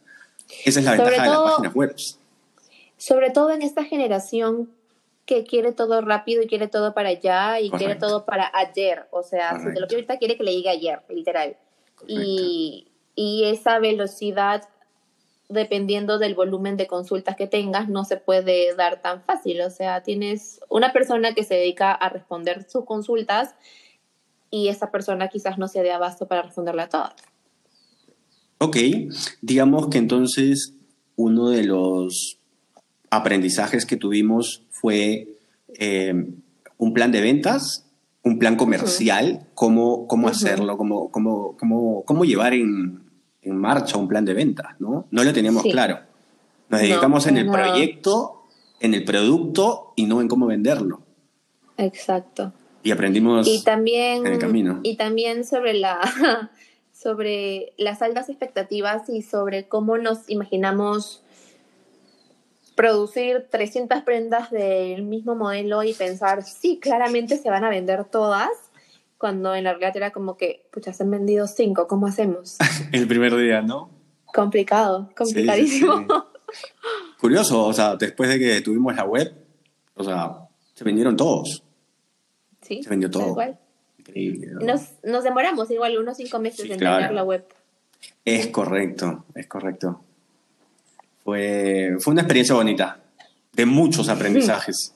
Esa 0.65 0.81
es 0.81 0.85
la 0.87 0.97
Sobre 0.97 1.11
ventaja 1.11 1.29
de 1.31 1.35
todo- 1.35 1.45
las 1.45 1.55
páginas 1.55 1.75
web. 1.75 1.97
Sobre 2.97 3.31
todo 3.31 3.51
en 3.51 3.63
esta 3.63 3.85
generación 3.85 4.71
que 5.27 5.45
quiere 5.45 5.73
todo 5.73 6.01
rápido 6.03 6.43
y 6.43 6.47
quiere 6.47 6.69
todo 6.69 6.93
para 6.95 7.09
allá 7.11 7.59
y 7.61 7.71
quiere 7.71 7.85
Correcto. 7.97 8.07
todo 8.09 8.25
para 8.27 8.51
ayer. 8.55 9.07
O 9.11 9.23
sea, 9.23 9.51
si 9.53 9.57
te 9.57 9.63
Correcto. 9.63 9.81
lo 9.81 9.87
quiere 9.89 10.01
ahorita, 10.03 10.19
quiere 10.19 10.37
que 10.37 10.45
le 10.45 10.53
llegue 10.55 10.69
ayer, 10.71 11.01
literal. 11.09 11.57
Y, 12.07 12.89
y 13.15 13.45
esa 13.45 13.79
velocidad, 13.79 14.69
dependiendo 15.55 16.19
del 16.19 16.35
volumen 16.35 16.77
de 16.77 16.87
consultas 16.87 17.37
que 17.37 17.47
tengas, 17.47 17.89
no 17.89 18.05
se 18.05 18.19
puede 18.19 18.75
dar 18.75 19.01
tan 19.01 19.23
fácil. 19.23 19.63
O 19.63 19.71
sea, 19.71 20.03
tienes 20.03 20.61
una 20.69 20.93
persona 20.93 21.33
que 21.33 21.45
se 21.45 21.55
dedica 21.55 21.93
a 21.93 22.09
responder 22.11 22.67
sus 22.69 22.85
consultas 22.85 23.55
y 24.51 24.69
esa 24.69 24.91
persona 24.91 25.29
quizás 25.29 25.57
no 25.59 25.69
se 25.69 25.83
dé 25.83 25.93
abasto 25.93 26.29
para 26.29 26.43
responderle 26.43 26.83
a 26.83 26.89
todas. 26.89 27.15
Ok, 28.59 28.77
digamos 29.41 29.89
que 29.89 29.99
entonces 29.99 30.75
uno 31.17 31.51
de 31.51 31.65
los 31.65 32.39
aprendizajes 33.11 33.87
que 33.87 33.97
tuvimos 33.97 34.63
fue 34.71 35.29
eh, 35.79 36.15
un 36.79 36.93
plan 36.93 37.13
de 37.13 37.21
ventas, 37.21 37.87
un 38.23 38.39
plan 38.39 38.57
comercial, 38.57 39.47
cómo, 39.55 40.07
cómo 40.07 40.27
Ujú. 40.27 40.37
hacerlo, 40.37 40.77
cómo, 40.77 41.11
cómo, 41.11 41.57
cómo, 41.57 42.05
cómo 42.05 42.25
llevar 42.25 42.55
en, 42.55 43.04
en 43.45 43.57
marcha 43.57 43.97
un 43.99 44.09
plan 44.09 44.25
de 44.25 44.35
ventas, 44.35 44.75
¿no? 44.79 45.07
No 45.11 45.25
lo 45.25 45.33
teníamos 45.33 45.63
Sí. 45.63 45.71
claro. 45.71 46.01
Nos 46.69 46.81
No, 46.81 46.87
dedicamos 46.87 47.27
en 47.27 47.37
el 47.37 47.51
proyecto, 47.51 48.43
en 48.81 48.95
el 48.95 49.05
producto 49.05 49.93
y 49.97 50.07
no 50.07 50.21
en 50.21 50.29
cómo 50.29 50.47
venderlo. 50.47 51.03
Exacto. 51.77 52.53
Y 52.83 52.91
aprendimos 52.91 53.47
y 53.47 53.63
también 53.63 54.27
en 54.27 54.33
el 54.35 54.39
camino. 54.39 54.81
y 54.83 54.97
también 54.97 55.45
sobre 55.45 55.75
la 55.75 56.01
sobre 56.93 57.73
las 57.77 58.03
altas 58.03 58.29
expectativas 58.29 59.09
y 59.09 59.23
sobre 59.23 59.69
cómo 59.69 59.99
nos 59.99 60.29
imaginamos 60.31 61.23
producir 62.75 63.47
300 63.51 64.03
prendas 64.03 64.51
del 64.51 65.03
mismo 65.03 65.35
modelo 65.35 65.83
y 65.85 65.93
pensar, 65.95 66.43
sí, 66.43 66.79
claramente 66.81 67.37
se 67.37 67.49
van 67.51 67.65
a 67.65 67.69
vender 67.71 68.05
todas, 68.05 68.49
cuando 69.19 69.55
en 69.55 69.65
la 69.65 69.71
realidad 69.71 69.97
era 69.97 70.11
como 70.11 70.37
que, 70.37 70.67
pucha, 70.73 70.93
se 70.93 71.03
han 71.03 71.11
vendido 71.11 71.47
cinco, 71.47 71.87
¿cómo 71.87 72.07
hacemos? 72.07 72.57
el 72.93 73.07
primer 73.07 73.37
día, 73.37 73.63
¿no? 73.63 73.91
Complicado, 74.27 75.11
complicadísimo. 75.17 75.99
Sí, 75.99 76.07
sí, 76.51 76.65
Curioso, 77.21 77.67
o 77.67 77.73
sea, 77.73 77.97
después 77.97 78.29
de 78.29 78.39
que 78.39 78.61
tuvimos 78.61 78.95
la 78.95 79.05
web, 79.05 79.33
o 79.95 80.05
sea, 80.05 80.33
se 80.75 80.85
vendieron 80.85 81.17
todos. 81.17 81.63
Sí, 82.61 82.83
Se 82.83 82.91
vendió 82.91 83.11
todo. 83.11 83.35
cual. 83.35 83.59
Increíble. 83.99 84.49
¿no? 84.53 84.61
Nos, 84.61 84.83
nos 85.03 85.25
demoramos 85.25 85.71
igual 85.71 85.97
unos 85.99 86.17
cinco 86.17 86.39
meses 86.39 86.69
en 86.71 86.79
claro. 86.79 86.99
tener 86.99 87.13
la 87.13 87.25
web. 87.25 87.45
Es 88.25 88.49
correcto, 88.49 89.25
es 89.35 89.47
correcto. 89.47 90.03
Fue, 91.23 91.97
fue 92.01 92.13
una 92.13 92.23
experiencia 92.23 92.55
bonita, 92.55 93.01
de 93.53 93.67
muchos 93.67 94.09
aprendizajes. 94.11 94.95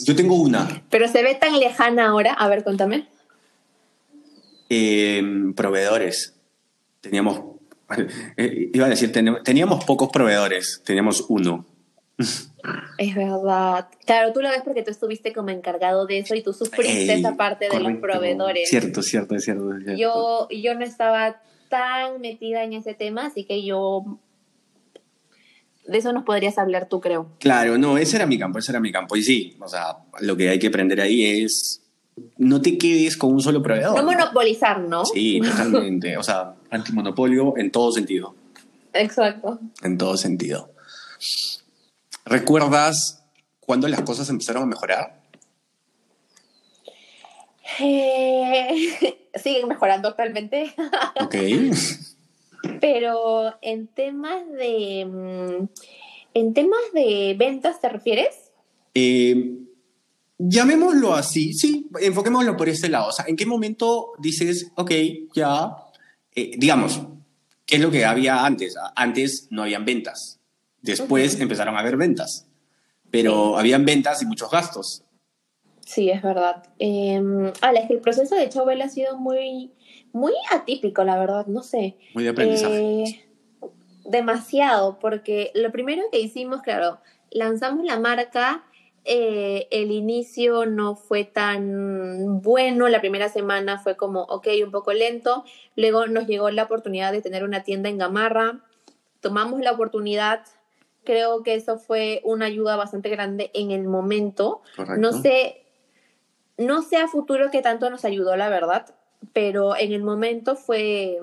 Yo 0.00 0.14
tengo 0.14 0.34
una, 0.34 0.82
Pero 0.90 1.08
se 1.08 1.22
ve 1.22 1.34
tan 1.34 1.58
lejana 1.58 2.08
ahora. 2.08 2.32
A 2.34 2.48
ver, 2.48 2.64
cuéntame. 2.64 3.08
Eh, 4.68 5.22
proveedores. 5.54 6.34
Teníamos, 7.00 7.40
eh, 8.36 8.70
iba 8.72 8.86
a 8.86 8.88
decir, 8.90 9.12
ten- 9.12 9.42
teníamos 9.44 9.84
pocos 9.84 10.10
proveedores, 10.12 10.82
teníamos 10.84 11.24
uno. 11.28 11.64
Es 12.98 13.14
verdad. 13.14 13.88
Claro, 14.06 14.32
tú 14.32 14.40
lo 14.40 14.48
ves 14.48 14.62
porque 14.64 14.82
tú 14.82 14.90
estuviste 14.90 15.32
como 15.32 15.50
encargado 15.50 16.04
de 16.06 16.18
eso 16.18 16.34
y 16.34 16.42
tú 16.42 16.52
sufriste 16.52 17.12
Ey, 17.12 17.20
esa 17.20 17.36
parte 17.36 17.66
de 17.66 17.74
los 17.74 17.82
correcto. 17.82 18.00
proveedores. 18.02 18.68
Cierto, 18.68 19.02
cierto, 19.02 19.38
cierto. 19.38 19.68
cierto. 19.84 19.94
Yo, 20.00 20.48
yo 20.50 20.74
no 20.74 20.84
estaba 20.84 21.40
tan 21.68 22.20
metida 22.20 22.64
en 22.64 22.72
ese 22.72 22.94
tema, 22.94 23.26
así 23.26 23.44
que 23.44 23.64
yo... 23.64 24.18
De 25.86 25.98
eso 25.98 26.12
nos 26.12 26.24
podrías 26.24 26.58
hablar 26.58 26.88
tú, 26.88 27.00
creo. 27.00 27.30
Claro, 27.38 27.78
no, 27.78 27.96
ese 27.98 28.16
era 28.16 28.26
mi 28.26 28.36
campo, 28.38 28.58
ese 28.58 28.72
era 28.72 28.80
mi 28.80 28.90
campo. 28.90 29.14
Y 29.16 29.22
sí, 29.22 29.56
o 29.60 29.68
sea, 29.68 29.98
lo 30.20 30.36
que 30.36 30.48
hay 30.48 30.58
que 30.58 30.66
aprender 30.66 31.00
ahí 31.00 31.24
es 31.44 31.85
no 32.38 32.60
te 32.62 32.78
quedes 32.78 33.16
con 33.16 33.32
un 33.32 33.40
solo 33.42 33.62
proveedor. 33.62 33.96
No 33.96 34.02
¿no? 34.02 34.12
monopolizar, 34.12 34.80
¿no? 34.80 35.04
Sí, 35.04 35.40
totalmente. 35.44 36.16
O 36.16 36.22
sea, 36.22 36.54
antimonopolio 36.70 37.56
en 37.56 37.70
todo 37.70 37.92
sentido. 37.92 38.34
Exacto. 38.92 39.58
En 39.82 39.98
todo 39.98 40.16
sentido. 40.16 40.70
¿Recuerdas 42.24 43.22
cuándo 43.60 43.88
las 43.88 44.02
cosas 44.02 44.28
empezaron 44.30 44.62
a 44.62 44.66
mejorar? 44.66 45.20
Eh, 47.80 49.18
siguen 49.34 49.68
mejorando 49.68 50.08
actualmente. 50.08 50.74
Ok. 51.20 51.34
Pero 52.80 53.54
en 53.62 53.86
temas 53.86 54.42
de... 54.50 55.04
mm, 55.06 55.68
En 56.34 56.54
temas 56.54 56.80
de 56.92 57.34
ventas, 57.38 57.80
¿te 57.80 57.88
refieres? 57.88 58.50
Eh, 58.94 59.58
llamémoslo 60.38 61.14
así, 61.14 61.54
sí, 61.54 61.88
enfoquémoslo 62.00 62.56
por 62.56 62.68
este 62.68 62.88
lado. 62.88 63.08
O 63.08 63.12
sea, 63.12 63.24
¿en 63.28 63.36
qué 63.36 63.46
momento 63.46 64.12
dices, 64.18 64.70
ok, 64.74 64.90
ya, 65.34 65.76
eh, 66.34 66.52
digamos, 66.56 67.02
¿qué 67.64 67.76
es 67.76 67.82
lo 67.82 67.90
que 67.90 68.04
había 68.04 68.44
antes? 68.44 68.76
Antes 68.94 69.48
no 69.50 69.62
habían 69.62 69.84
ventas. 69.84 70.40
Después 70.82 71.40
empezaron 71.40 71.76
a 71.76 71.80
haber 71.80 71.96
ventas. 71.96 72.46
Pero 73.10 73.56
habían 73.58 73.84
ventas 73.84 74.22
y 74.22 74.26
muchos 74.26 74.50
gastos. 74.50 75.04
Sí, 75.84 76.10
es 76.10 76.22
verdad. 76.22 76.64
Eh, 76.78 77.20
ala, 77.60 77.80
es 77.80 77.86
que 77.86 77.94
el 77.94 78.00
proceso 78.00 78.34
de 78.34 78.48
Chauvel 78.48 78.82
ha 78.82 78.88
sido 78.88 79.16
muy, 79.16 79.72
muy 80.12 80.32
atípico, 80.50 81.04
la 81.04 81.18
verdad, 81.18 81.46
no 81.46 81.62
sé. 81.62 81.96
Muy 82.14 82.24
de 82.24 82.30
aprendizaje. 82.30 83.02
Eh, 83.02 83.24
demasiado, 84.04 84.98
porque 84.98 85.50
lo 85.54 85.70
primero 85.70 86.02
que 86.10 86.20
hicimos, 86.20 86.62
claro, 86.62 86.98
lanzamos 87.30 87.84
la 87.84 87.98
marca, 87.98 88.64
eh, 89.08 89.68
el 89.70 89.92
inicio 89.92 90.66
no 90.66 90.96
fue 90.96 91.22
tan 91.22 92.42
bueno, 92.42 92.88
la 92.88 93.00
primera 93.00 93.28
semana 93.28 93.78
fue 93.78 93.96
como, 93.96 94.22
ok, 94.22 94.48
un 94.64 94.72
poco 94.72 94.92
lento, 94.92 95.44
luego 95.76 96.08
nos 96.08 96.26
llegó 96.26 96.50
la 96.50 96.64
oportunidad 96.64 97.12
de 97.12 97.22
tener 97.22 97.44
una 97.44 97.62
tienda 97.62 97.88
en 97.88 97.98
Gamarra, 97.98 98.64
tomamos 99.20 99.60
la 99.60 99.70
oportunidad, 99.70 100.44
creo 101.04 101.44
que 101.44 101.54
eso 101.54 101.78
fue 101.78 102.20
una 102.24 102.46
ayuda 102.46 102.74
bastante 102.74 103.08
grande 103.08 103.52
en 103.54 103.70
el 103.70 103.84
momento, 103.84 104.62
Correcto. 104.74 105.00
no 105.00 105.12
sé, 105.12 105.64
no 106.58 106.82
sé 106.82 106.96
a 106.96 107.06
futuro 107.06 107.52
qué 107.52 107.62
tanto 107.62 107.88
nos 107.90 108.04
ayudó, 108.04 108.34
la 108.34 108.48
verdad, 108.48 108.92
pero 109.32 109.76
en 109.76 109.92
el 109.92 110.02
momento 110.02 110.56
fue, 110.56 111.20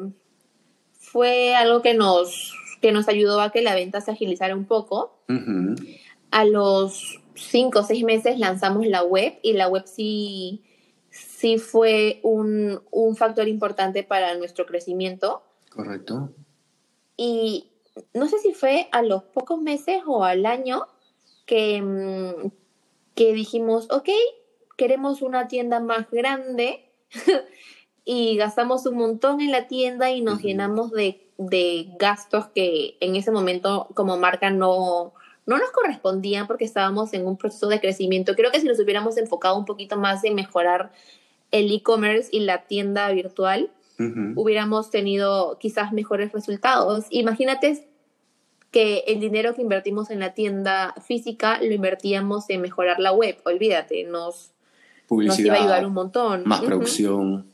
fue 0.94 1.54
algo 1.54 1.82
que 1.82 1.96
nos, 1.96 2.58
que 2.82 2.94
nos 2.94 3.10
ayudó 3.10 3.42
a 3.42 3.52
que 3.52 3.62
la 3.62 3.76
venta 3.76 4.00
se 4.00 4.12
agilizara 4.12 4.56
un 4.56 4.66
poco. 4.66 5.18
A 6.32 6.46
los 6.46 7.23
cinco 7.36 7.80
o 7.80 7.84
seis 7.84 8.04
meses 8.04 8.40
lanzamos 8.40 8.86
la 8.88 9.04
web 9.04 9.40
y 9.42 9.54
la 9.54 9.68
web 9.68 9.84
sí, 9.86 10.64
sí 11.10 11.58
fue 11.58 12.20
un, 12.24 12.82
un 12.92 13.16
factor 13.16 13.48
importante 13.48 14.04
para 14.04 14.36
nuestro 14.36 14.66
crecimiento. 14.66 15.44
Correcto. 15.70 16.32
Y 17.18 17.70
no 18.14 18.28
sé 18.28 18.40
si 18.40 18.54
fue 18.54 18.88
a 18.92 19.02
los 19.02 19.24
pocos 19.24 19.62
meses 19.62 20.02
o 20.06 20.24
al 20.24 20.46
año 20.46 20.88
que, 21.46 21.82
mm, 21.82 22.52
que 23.16 23.34
dijimos, 23.34 23.88
ok, 23.92 24.10
queremos 24.78 25.22
una 25.22 25.48
tienda 25.48 25.80
más 25.80 26.10
grande 26.10 26.90
y 28.06 28.36
gastamos 28.38 28.86
un 28.86 28.98
montón 28.98 29.42
en 29.42 29.52
la 29.52 29.68
tienda 29.68 30.12
y 30.12 30.22
nos 30.22 30.42
llenamos 30.42 30.92
de, 30.92 31.32
de, 31.38 31.90
gastos 32.00 32.48
que 32.48 32.98
en 33.00 33.16
ese 33.16 33.32
momento 33.32 33.88
como 33.94 34.18
marca 34.18 34.50
no, 34.50 35.14
no 35.46 35.58
nos 35.58 35.72
correspondían 35.72 36.48
porque 36.48 36.66
estábamos 36.66 37.14
en 37.14 37.26
un 37.28 37.38
proceso 37.38 37.68
de 37.68 37.80
crecimiento. 37.80 38.36
Creo 38.36 38.52
que 38.52 38.60
si 38.60 38.68
nos 38.68 38.80
hubiéramos 38.80 39.18
enfocado 39.18 39.58
un 39.58 39.66
poquito 39.66 39.98
más 39.98 40.24
en 40.24 40.36
mejorar 40.36 40.92
el 41.52 41.72
e-commerce 41.72 42.30
y 42.32 42.40
la 42.40 42.64
tienda 42.64 43.10
virtual, 43.12 43.70
hubiéramos 44.36 44.90
tenido 44.90 45.58
quizás 45.60 45.94
mejores 45.94 46.34
resultados. 46.34 47.06
Imagínate 47.10 47.88
que 48.72 49.04
el 49.08 49.20
dinero 49.20 49.54
que 49.54 49.62
invertimos 49.62 50.10
en 50.10 50.20
la 50.20 50.34
tienda 50.34 50.96
física 51.06 51.60
lo 51.62 51.72
invertíamos 51.74 52.50
en 52.50 52.62
mejorar 52.62 53.00
la 53.00 53.14
web. 53.14 53.38
Olvídate, 53.46 54.04
nos, 54.04 54.52
nos 55.10 55.40
iba 55.40 55.54
a 55.54 55.60
ayudar 55.60 55.86
un 55.86 55.94
montón. 55.94 56.44
Más 56.46 56.62
producción. 56.62 57.46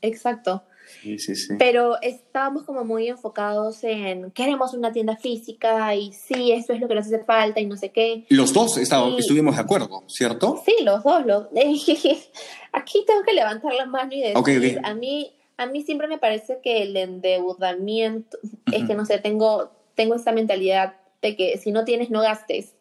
Exacto. 0.00 0.62
Sí, 1.00 1.18
sí, 1.18 1.34
sí. 1.34 1.54
Pero 1.58 2.00
estábamos 2.02 2.64
como 2.64 2.84
muy 2.84 3.08
enfocados 3.08 3.84
en 3.84 4.30
queremos 4.32 4.74
una 4.74 4.92
tienda 4.92 5.16
física 5.16 5.94
y 5.94 6.12
sí, 6.12 6.52
eso 6.52 6.72
es 6.72 6.80
lo 6.80 6.88
que 6.88 6.94
nos 6.94 7.06
hace 7.06 7.24
falta 7.24 7.60
y 7.60 7.66
no 7.66 7.76
sé 7.76 7.90
qué. 7.90 8.24
Los 8.28 8.52
dos 8.52 8.76
estuvimos 8.78 9.56
de 9.56 9.62
acuerdo, 9.62 10.04
¿cierto? 10.06 10.62
Sí, 10.64 10.74
los 10.82 11.02
dos. 11.04 11.24
Los, 11.26 11.46
aquí 12.72 13.04
tengo 13.06 13.22
que 13.22 13.32
levantar 13.34 13.74
la 13.74 13.86
mano 13.86 14.12
y 14.12 14.20
decir, 14.20 14.80
a 14.82 14.94
mí 14.94 15.32
a 15.58 15.66
mí 15.66 15.82
siempre 15.82 16.06
me 16.06 16.18
parece 16.18 16.60
que 16.62 16.82
el 16.82 16.96
endeudamiento, 16.96 18.38
es 18.72 18.86
que 18.86 18.94
no 18.94 19.04
sé, 19.04 19.18
tengo, 19.18 19.72
tengo 19.96 20.14
esa 20.14 20.30
mentalidad 20.32 20.94
de 21.20 21.36
que 21.36 21.58
si 21.58 21.72
no 21.72 21.84
tienes, 21.84 22.10
no 22.10 22.20
gastes. 22.20 22.74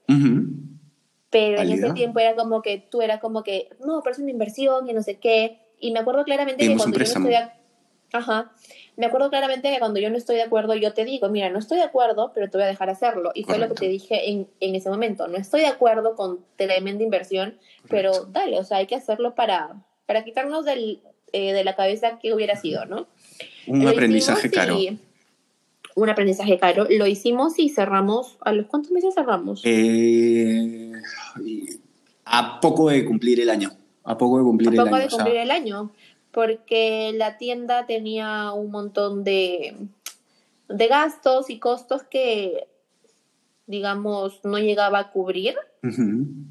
Pero 1.30 1.60
en 1.60 1.72
ese 1.72 1.92
tiempo 1.94 2.20
era 2.20 2.36
como 2.36 2.62
que 2.62 2.78
tú 2.78 3.02
era 3.02 3.20
como 3.20 3.44
que, 3.44 3.70
no, 3.84 4.02
pero 4.04 4.14
es 4.14 4.20
una 4.20 4.32
inversión 4.32 4.88
y 4.88 4.94
no 4.94 5.02
sé 5.02 5.16
qué. 5.16 5.60
Y 5.80 5.92
me 5.92 6.00
acuerdo 6.00 6.24
claramente 6.24 6.68
que 6.68 6.76
cuando 6.76 6.98
yo 6.98 7.00
no 7.00 7.04
estoy 7.04 7.32
de, 7.32 7.50
Ajá. 8.14 8.52
Me 8.96 9.06
acuerdo 9.06 9.30
claramente 9.30 9.72
que 9.72 9.80
cuando 9.80 10.00
yo 10.00 10.10
no 10.10 10.18
estoy 10.18 10.38
de 10.38 10.44
acuerdo, 10.44 10.74
yo 10.76 10.94
te 10.94 11.06
digo, 11.06 11.30
mira, 11.30 11.50
no 11.50 11.60
estoy 11.60 11.78
de 11.78 11.84
acuerdo, 11.84 12.32
pero 12.34 12.50
te 12.50 12.58
voy 12.58 12.64
a 12.64 12.68
dejar 12.68 12.90
hacerlo. 12.90 13.32
Y 13.36 13.44
fue 13.44 13.60
lo 13.60 13.68
que 13.68 13.76
te 13.76 13.88
dije 13.88 14.30
en, 14.30 14.48
en, 14.60 14.76
ese 14.76 14.90
momento. 14.90 15.28
No 15.28 15.38
estoy 15.38 15.62
de 15.62 15.68
acuerdo 15.68 16.16
con 16.16 16.40
tremenda 16.56 17.04
inversión, 17.04 17.58
pero 17.90 18.26
dale, 18.26 18.60
o 18.60 18.64
sea, 18.64 18.78
hay 18.78 18.88
que 18.88 18.96
hacerlo 18.96 19.36
para, 19.36 19.76
para 20.06 20.24
quitarnos 20.24 20.66
del, 20.66 21.02
eh, 21.34 21.54
de 21.54 21.64
la 21.64 21.76
cabeza 21.76 22.20
que 22.20 22.34
hubiera 22.34 22.56
sido, 22.56 22.86
¿no? 22.86 23.08
Un 23.68 23.86
aprendizaje 23.86 24.50
caro. 24.50 24.78
un 25.96 26.10
aprendizaje 26.10 26.58
caro. 26.58 26.88
Lo 26.90 27.06
hicimos 27.06 27.60
y 27.60 27.70
cerramos. 27.70 28.38
¿A 28.42 28.54
los 28.54 28.68
cuántos 28.68 28.92
meses 28.92 29.14
cerramos? 29.14 29.62
Eh, 29.66 30.94
a 32.24 32.62
poco 32.62 32.90
de 32.90 33.04
cumplir 33.04 33.42
el 33.42 33.50
año. 33.50 33.72
A 34.06 34.18
poco 34.18 34.38
de 34.38 34.44
cumplir 34.46 34.70
el 34.70 34.80
año. 34.80 34.82
A 34.82 34.90
poco 34.90 35.02
de 35.02 35.10
cumplir 35.10 35.36
el 35.36 35.52
año. 35.52 35.92
Porque 36.38 37.14
la 37.16 37.40
tienda 37.40 37.88
tenía 37.88 38.52
un 38.52 38.70
montón 38.70 39.24
de, 39.24 39.76
de 40.70 40.88
gastos 40.88 41.50
y 41.50 41.58
costos 41.58 42.04
que, 42.04 42.68
digamos, 43.66 44.46
no 44.46 44.60
llegaba 44.60 45.00
a 45.00 45.12
cubrir. 45.12 45.56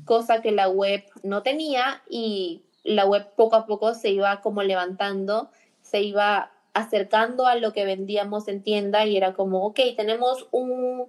Cosa 0.05 0.43
que 0.43 0.51
la 0.51 0.69
web 0.69 1.05
no 1.23 1.45
tenía 1.45 2.03
y 2.11 2.63
la 2.83 3.07
web 3.07 3.29
poco 3.37 3.55
a 3.55 3.67
poco 3.67 3.95
se 3.95 4.11
iba 4.11 4.41
como 4.41 4.65
levantando, 4.65 5.51
se 5.83 6.03
iba 6.03 6.51
acercando 6.75 7.47
a 7.47 7.55
lo 7.55 7.73
que 7.73 7.85
vendíamos 7.85 8.49
en 8.49 8.65
tienda 8.65 9.07
y 9.07 9.17
era 9.17 9.35
como, 9.35 9.67
ok, 9.67 9.79
tenemos 9.97 10.49
un, 10.51 11.05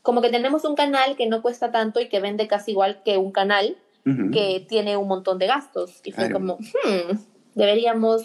como 0.00 0.22
que 0.22 0.30
tenemos 0.30 0.64
un 0.64 0.76
canal 0.76 1.14
que 1.14 1.26
no 1.26 1.42
cuesta 1.42 1.72
tanto 1.72 2.00
y 2.00 2.08
que 2.08 2.20
vende 2.20 2.48
casi 2.48 2.70
igual 2.70 3.02
que 3.04 3.18
un 3.18 3.32
canal 3.32 3.76
que 4.32 4.64
tiene 4.66 4.96
un 4.96 5.08
montón 5.08 5.38
de 5.38 5.46
gastos. 5.46 6.00
Y 6.04 6.12
fue 6.12 6.30
como, 6.30 6.56
hmm, 6.56 7.37
deberíamos 7.58 8.22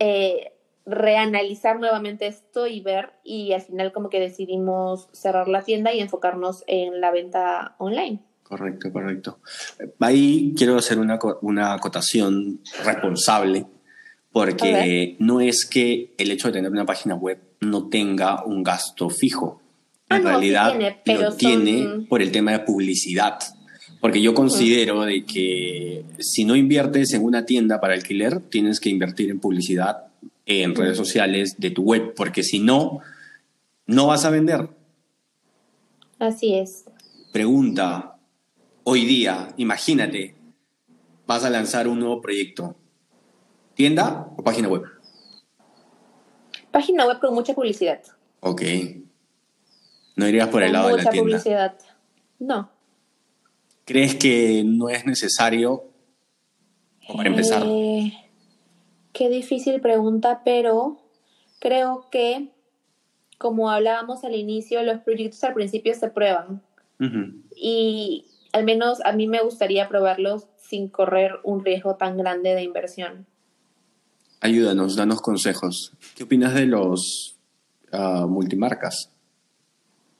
eh, 0.00 0.52
reanalizar 0.84 1.78
nuevamente 1.78 2.26
esto 2.26 2.66
y 2.66 2.80
ver 2.80 3.12
y 3.22 3.52
al 3.52 3.62
final 3.62 3.92
como 3.92 4.10
que 4.10 4.18
decidimos 4.20 5.08
cerrar 5.12 5.48
la 5.48 5.62
tienda 5.62 5.92
y 5.94 6.00
enfocarnos 6.00 6.64
en 6.66 7.00
la 7.00 7.12
venta 7.12 7.76
online. 7.78 8.20
Correcto, 8.42 8.90
correcto. 8.92 9.38
Ahí 10.00 10.54
quiero 10.56 10.76
hacer 10.76 10.98
una, 10.98 11.18
una 11.42 11.74
acotación 11.74 12.60
responsable, 12.84 13.66
porque 14.32 15.16
no 15.18 15.40
es 15.40 15.66
que 15.66 16.14
el 16.16 16.30
hecho 16.30 16.48
de 16.48 16.54
tener 16.54 16.70
una 16.70 16.86
página 16.86 17.14
web 17.14 17.38
no 17.60 17.88
tenga 17.88 18.44
un 18.44 18.62
gasto 18.62 19.10
fijo. 19.10 19.60
Ah, 20.08 20.16
en 20.16 20.22
realidad 20.24 20.74
lo 21.04 21.36
tiene 21.36 22.06
por 22.08 22.22
el 22.22 22.32
tema 22.32 22.52
de 22.52 22.60
publicidad. 22.60 23.38
Porque 24.00 24.22
yo 24.22 24.32
considero 24.32 25.02
de 25.02 25.24
que 25.24 26.04
si 26.18 26.44
no 26.44 26.54
inviertes 26.54 27.12
en 27.14 27.24
una 27.24 27.44
tienda 27.44 27.80
para 27.80 27.94
alquiler, 27.94 28.40
tienes 28.40 28.78
que 28.78 28.90
invertir 28.90 29.30
en 29.30 29.40
publicidad 29.40 30.04
en 30.46 30.74
redes 30.74 30.96
sociales 30.96 31.56
de 31.58 31.70
tu 31.70 31.82
web, 31.82 32.14
porque 32.14 32.42
si 32.42 32.58
no, 32.58 33.00
no 33.86 34.06
vas 34.06 34.24
a 34.24 34.30
vender. 34.30 34.68
Así 36.18 36.54
es. 36.54 36.84
Pregunta, 37.32 38.18
hoy 38.84 39.04
día, 39.04 39.52
imagínate, 39.56 40.34
vas 41.26 41.44
a 41.44 41.50
lanzar 41.50 41.88
un 41.88 41.98
nuevo 42.00 42.20
proyecto. 42.20 42.76
¿Tienda 43.74 44.28
o 44.36 44.42
página 44.42 44.68
web? 44.68 44.84
Página 46.70 47.06
web 47.06 47.20
con 47.20 47.34
mucha 47.34 47.54
publicidad. 47.54 48.00
Ok. 48.40 48.62
No 50.16 50.28
irías 50.28 50.48
por 50.48 50.62
el 50.62 50.72
lado 50.72 50.88
de 50.88 51.02
la 51.02 51.10
tienda. 51.10 51.22
Mucha 51.22 51.22
publicidad. 51.22 51.78
No. 52.38 52.77
¿Crees 53.88 54.16
que 54.16 54.64
no 54.66 54.90
es 54.90 55.06
necesario 55.06 55.82
para 57.10 57.30
empezar? 57.30 57.62
Eh, 57.64 58.12
qué 59.14 59.30
difícil 59.30 59.80
pregunta, 59.80 60.42
pero 60.44 60.98
creo 61.58 62.06
que, 62.12 62.50
como 63.38 63.70
hablábamos 63.70 64.24
al 64.24 64.34
inicio, 64.34 64.82
los 64.82 65.00
proyectos 65.00 65.42
al 65.42 65.54
principio 65.54 65.94
se 65.94 66.10
prueban. 66.10 66.60
Y 67.56 68.26
al 68.52 68.64
menos 68.64 69.00
a 69.06 69.12
mí 69.12 69.26
me 69.26 69.40
gustaría 69.40 69.88
probarlos 69.88 70.48
sin 70.58 70.88
correr 70.88 71.36
un 71.42 71.64
riesgo 71.64 71.96
tan 71.96 72.18
grande 72.18 72.54
de 72.54 72.64
inversión. 72.64 73.24
Ayúdanos, 74.42 74.96
danos 74.96 75.22
consejos. 75.22 75.94
¿Qué 76.14 76.24
opinas 76.24 76.52
de 76.52 76.66
los 76.66 77.38
ah, 77.90 78.26
multimarcas? 78.28 79.12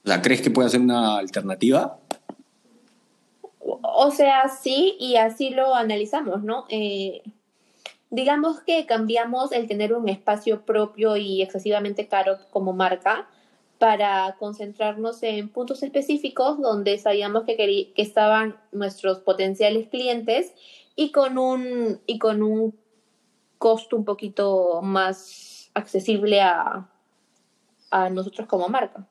O 0.07 0.23
¿crees 0.23 0.41
que 0.41 0.51
puede 0.51 0.71
ser 0.71 0.81
una 0.81 1.19
alternativa? 1.19 2.01
O 3.83 4.11
sea, 4.11 4.49
sí, 4.49 4.97
y 4.99 5.17
así 5.17 5.51
lo 5.51 5.75
analizamos, 5.75 6.43
¿no? 6.43 6.65
Eh, 6.69 7.23
digamos 8.11 8.61
que 8.61 8.87
cambiamos 8.87 9.53
el 9.53 9.67
tener 9.67 9.93
un 9.93 10.09
espacio 10.09 10.63
propio 10.63 11.17
y 11.17 11.43
excesivamente 11.43 12.09
caro 12.09 12.39
como 12.51 12.73
marca 12.73 13.29
para 13.79 14.37
concentrarnos 14.39 15.23
en 15.23 15.49
puntos 15.51 15.83
específicos 15.83 16.61
donde 16.61 16.99
sabíamos 16.99 17.45
que, 17.45 17.57
que 17.57 18.03
estaban 18.03 18.57
nuestros 18.73 19.21
potenciales 19.21 19.89
clientes 19.89 20.53
y 20.97 21.13
con 21.13 21.39
un, 21.39 22.01
y 22.07 22.19
con 22.19 22.43
un 22.43 22.75
costo 23.59 23.97
un 23.97 24.05
poquito 24.05 24.81
más 24.83 25.71
accesible 25.75 26.41
a, 26.41 26.89
a 27.91 28.11
nosotros 28.11 28.49
como 28.49 28.69
marca. 28.69 29.07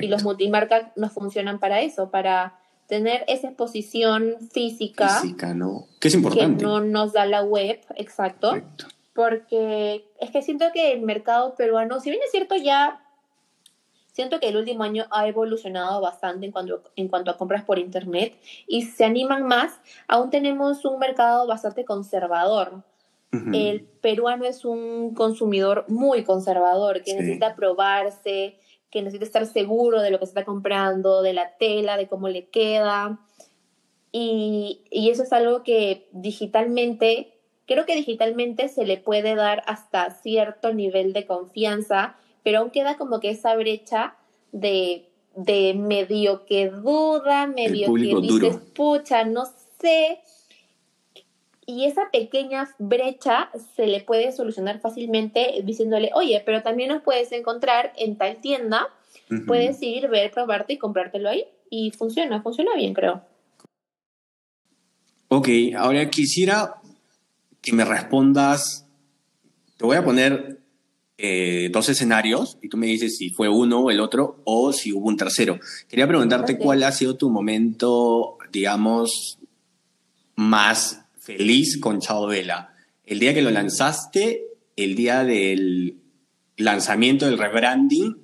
Y 0.00 0.06
los 0.08 0.22
multimarcas 0.22 0.92
nos 0.96 1.12
funcionan 1.12 1.58
para 1.58 1.80
eso, 1.80 2.10
para 2.10 2.58
tener 2.86 3.24
esa 3.28 3.48
exposición 3.48 4.36
física. 4.52 5.20
Física, 5.20 5.54
¿no? 5.54 5.86
Que 6.00 6.08
es 6.08 6.14
importante. 6.14 6.58
Que 6.58 6.64
no 6.64 6.80
nos 6.80 7.12
da 7.12 7.26
la 7.26 7.42
web, 7.42 7.80
exacto. 7.96 8.52
Porque 9.14 10.04
es 10.20 10.30
que 10.30 10.42
siento 10.42 10.66
que 10.72 10.92
el 10.92 11.02
mercado 11.02 11.54
peruano, 11.54 12.00
si 12.00 12.10
bien 12.10 12.22
es 12.24 12.30
cierto, 12.30 12.56
ya 12.56 13.00
Siento 14.14 14.38
que 14.38 14.46
el 14.46 14.56
último 14.56 14.84
año 14.84 15.06
ha 15.10 15.26
evolucionado 15.26 16.00
bastante 16.00 16.46
en 16.46 16.52
cuanto, 16.52 16.84
en 16.94 17.08
cuanto 17.08 17.32
a 17.32 17.36
compras 17.36 17.64
por 17.64 17.80
Internet 17.80 18.38
y 18.68 18.82
se 18.82 19.04
animan 19.04 19.42
más. 19.42 19.80
Aún 20.06 20.30
tenemos 20.30 20.84
un 20.84 21.00
mercado 21.00 21.48
bastante 21.48 21.84
conservador. 21.84 22.84
El 23.52 23.80
peruano 23.80 24.44
es 24.44 24.64
un 24.64 25.12
consumidor 25.12 25.84
muy 25.88 26.22
conservador 26.22 27.02
que 27.02 27.14
necesita 27.14 27.56
probarse, 27.56 28.56
que 28.94 29.02
necesita 29.02 29.26
estar 29.26 29.44
seguro 29.44 30.00
de 30.00 30.10
lo 30.10 30.18
que 30.18 30.24
se 30.24 30.30
está 30.30 30.46
comprando, 30.46 31.20
de 31.20 31.34
la 31.34 31.56
tela, 31.58 31.98
de 31.98 32.08
cómo 32.08 32.28
le 32.28 32.46
queda. 32.46 33.20
Y, 34.10 34.80
y 34.90 35.10
eso 35.10 35.24
es 35.24 35.32
algo 35.34 35.62
que 35.62 36.08
digitalmente, 36.12 37.34
creo 37.66 37.84
que 37.84 37.94
digitalmente 37.94 38.68
se 38.68 38.86
le 38.86 38.96
puede 38.96 39.34
dar 39.34 39.62
hasta 39.66 40.10
cierto 40.10 40.72
nivel 40.72 41.12
de 41.12 41.26
confianza 41.26 42.16
pero 42.44 42.58
aún 42.58 42.70
queda 42.70 42.96
como 42.96 43.18
que 43.18 43.30
esa 43.30 43.56
brecha 43.56 44.14
de 44.52 45.10
de 45.34 45.74
medio 45.74 46.46
que 46.46 46.70
duda, 46.70 47.48
medio 47.48 47.92
que 47.92 48.14
dices, 48.20 48.56
pucha, 48.72 49.24
no 49.24 49.46
sé. 49.80 50.20
Y 51.66 51.86
esa 51.86 52.10
pequeña 52.10 52.68
brecha 52.78 53.50
se 53.74 53.86
le 53.86 54.00
puede 54.00 54.32
solucionar 54.32 54.80
fácilmente 54.80 55.62
diciéndole, 55.64 56.10
oye, 56.14 56.42
pero 56.44 56.62
también 56.62 56.90
nos 56.90 57.02
puedes 57.02 57.32
encontrar 57.32 57.92
en 57.96 58.16
tal 58.16 58.36
tienda, 58.36 58.88
puedes 59.46 59.80
ir, 59.82 60.08
ver, 60.08 60.30
probarte 60.30 60.74
y 60.74 60.78
comprártelo 60.78 61.28
ahí. 61.28 61.44
Y 61.70 61.90
funciona, 61.90 62.42
funciona 62.42 62.74
bien, 62.76 62.92
creo. 62.92 63.22
Ok, 65.28 65.48
ahora 65.76 66.08
quisiera 66.10 66.76
que 67.60 67.72
me 67.72 67.84
respondas, 67.84 68.86
te 69.78 69.84
voy 69.84 69.96
a 69.96 70.04
poner 70.04 70.60
eh, 71.16 71.70
dos 71.72 71.88
escenarios 71.88 72.58
y 72.60 72.68
tú 72.68 72.76
me 72.76 72.86
dices 72.86 73.16
si 73.16 73.30
fue 73.30 73.48
uno 73.48 73.80
o 73.80 73.90
el 73.90 74.00
otro 74.00 74.42
o 74.44 74.72
si 74.72 74.92
hubo 74.92 75.08
un 75.08 75.16
tercero. 75.16 75.58
Quería 75.88 76.06
preguntarte 76.06 76.58
cuál 76.58 76.82
ha 76.82 76.92
sido 76.92 77.16
tu 77.16 77.30
momento, 77.30 78.36
digamos, 78.52 79.38
más 80.36 81.03
feliz 81.24 81.80
con 81.80 82.00
Chao 82.00 82.26
Vela. 82.26 82.74
El 83.04 83.18
día 83.18 83.34
que 83.34 83.42
lo 83.42 83.50
lanzaste, 83.50 84.46
el 84.76 84.94
día 84.94 85.24
del 85.24 85.98
lanzamiento 86.56 87.26
del 87.26 87.38
rebranding 87.38 88.16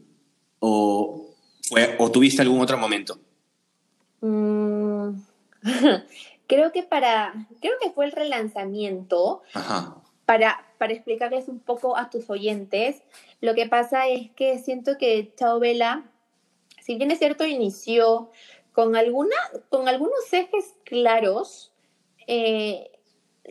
o, 0.61 1.35
o 1.99 2.11
tuviste 2.11 2.43
algún 2.43 2.61
otro 2.61 2.79
momento. 2.79 3.19
Mm, 4.21 5.11
creo 6.47 6.73
que 6.73 6.83
para, 6.83 7.49
creo 7.61 7.75
que 7.83 7.91
fue 7.91 8.07
el 8.07 8.13
relanzamiento. 8.13 9.43
Ajá 9.55 10.01
para, 10.31 10.65
para 10.79 10.93
explicarles 10.93 11.49
un 11.49 11.59
poco 11.59 11.97
a 11.97 12.09
tus 12.09 12.31
oyentes, 12.31 13.03
lo 13.41 13.57
que 13.57 13.67
pasa 13.67 14.07
es 14.07 14.31
que 14.37 14.61
siento 14.61 14.97
que 14.97 15.35
Chao 15.37 15.59
Vela, 15.59 16.05
si 16.81 16.95
bien 16.95 17.11
es 17.11 17.19
cierto, 17.19 17.45
inició 17.45 18.31
con, 18.71 18.95
alguna, 18.95 19.35
con 19.71 19.89
algunos 19.89 20.33
ejes 20.33 20.77
claros, 20.85 21.70
eh, 22.33 22.91